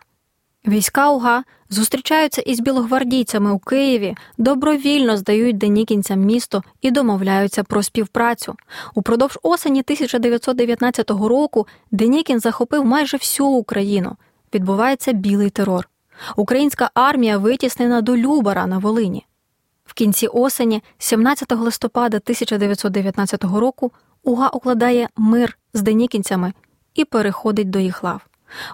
Війська 0.66 1.11
УГА 1.11 1.44
зустрічаються 1.70 2.42
із 2.42 2.61
білогвардійцями 2.61 3.53
у 3.53 3.59
Києві, 3.59 4.16
добровільно 4.38 5.16
здають 5.16 5.59
денікінцям 5.59 6.20
місто 6.20 6.62
і 6.81 6.90
домовляються 6.90 7.64
про 7.64 7.83
співпрацю. 7.83 8.55
Упродовж 8.94 9.38
осені 9.42 9.81
1919 9.81 11.11
року 11.11 11.66
Денікін 11.90 12.40
захопив 12.40 12.85
майже 12.85 13.16
всю 13.16 13.48
Україну. 13.48 14.16
Відбувається 14.55 15.12
білий 15.12 15.50
терор. 15.50 15.88
Українська 16.37 16.90
армія 16.94 17.38
витіснена 17.38 18.00
до 18.00 18.16
Любара 18.16 18.66
на 18.66 18.79
Волині. 18.79 19.27
В 19.85 19.94
кінці 19.94 20.27
осені, 20.27 20.83
17 20.98 21.53
листопада 21.53 22.16
1919 22.16 23.44
року, 23.44 23.92
Уга 24.22 24.48
укладає 24.48 25.09
мир 25.16 25.59
з 25.74 25.83
денікінцями 25.83 26.53
і 26.94 27.05
переходить 27.05 27.70
до 27.70 27.79
їх 27.79 28.05
лав. 28.05 28.27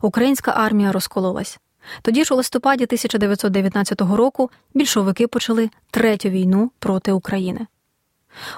Українська 0.03 0.51
армія 0.51 0.93
розкололась. 0.93 1.59
Тоді 2.03 2.25
ж 2.25 2.35
у 2.35 2.37
листопаді 2.37 2.85
1919 2.85 4.01
року 4.01 4.51
більшовики 4.75 5.27
почали 5.27 5.71
третю 5.91 6.29
війну 6.29 6.71
проти 6.79 7.13
України. 7.13 7.67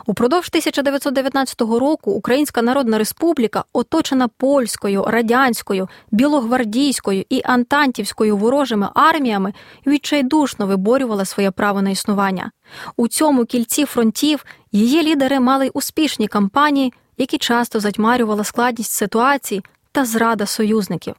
Упродовж 0.07 0.49
1919 0.49 1.61
року 1.61 2.11
Українська 2.11 2.63
Народна 2.63 2.99
Республіка, 2.99 3.65
оточена 3.73 4.29
польською, 4.29 5.05
радянською, 5.05 5.89
білогвардійською 6.11 7.25
і 7.29 7.43
антантівською 7.45 8.37
ворожими 8.37 8.89
арміями, 8.95 9.53
відчайдушно 9.87 10.67
виборювала 10.67 11.25
своє 11.25 11.51
право 11.51 11.83
на 11.83 11.91
існування. 11.91 12.51
У 12.97 13.09
цьому 13.09 13.45
кільці 13.45 13.85
фронтів 13.85 14.45
її 14.73 15.03
лідери 15.03 15.41
мали 15.41 15.69
успішні 15.69 16.29
кампанії, 16.29 16.93
які 17.19 17.39
часто 17.39 17.81
затьмарювали 17.81 18.45
складність 18.45 18.93
ситуації 18.93 19.63
та 19.93 20.05
зрада 20.05 20.47
союзників. 20.47 21.15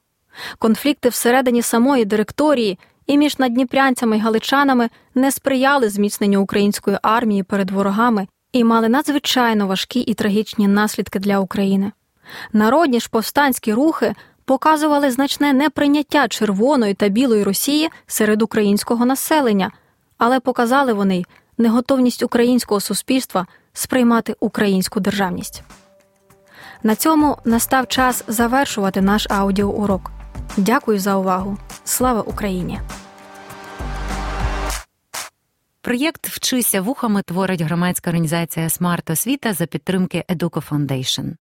Конфлікти 0.60 1.10
всередині 1.10 1.62
самої 1.62 2.06
директорії 2.06 2.80
і 3.08 3.17
між 3.17 3.39
надніпрянцями 3.39 4.17
й 4.17 4.19
галичанами 4.19 4.89
не 5.15 5.32
сприяли 5.32 5.89
зміцненню 5.89 6.41
української 6.41 6.98
армії 7.02 7.43
перед 7.43 7.72
ворогами 7.72 8.28
і 8.52 8.63
мали 8.63 8.89
надзвичайно 8.89 9.67
важкі 9.67 10.00
і 10.00 10.13
трагічні 10.13 10.67
наслідки 10.67 11.19
для 11.19 11.39
України. 11.39 11.91
Народні 12.54 13.00
ж 13.00 13.10
повстанські 13.10 13.74
рухи 13.74 14.15
показували 14.46 15.12
значне 15.12 15.54
неприйняття 15.54 16.28
Червоної 16.28 16.93
та 16.93 17.08
Білої 17.08 17.43
Росії 17.43 17.89
серед 18.08 18.41
українського 18.41 19.06
населення, 19.06 19.72
але 20.17 20.39
показали 20.39 20.93
вони 20.93 21.26
неготовність 21.58 22.24
українського 22.24 22.82
суспільства 22.82 23.48
сприймати 23.74 24.36
українську 24.39 25.00
державність. 25.00 25.63
На 26.84 26.96
цьому 26.96 27.38
настав 27.46 27.88
час 27.88 28.23
завершувати 28.27 29.02
наш 29.02 29.27
аудіоурок. 29.29 30.12
Дякую 30.58 31.00
за 31.00 31.15
увагу. 31.15 31.58
Слава 31.83 32.21
Україні! 32.21 32.79
Проєкт 35.81 36.27
Вчися 36.27 36.81
вухами 36.81 37.21
творить 37.21 37.62
громадська 37.62 38.10
організація 38.10 38.69
Смарт 38.69 39.10
Освіта 39.10 39.54
за 39.54 39.65
підтримки 39.65 40.23
Educo 40.29 40.69
Foundation. 40.69 41.31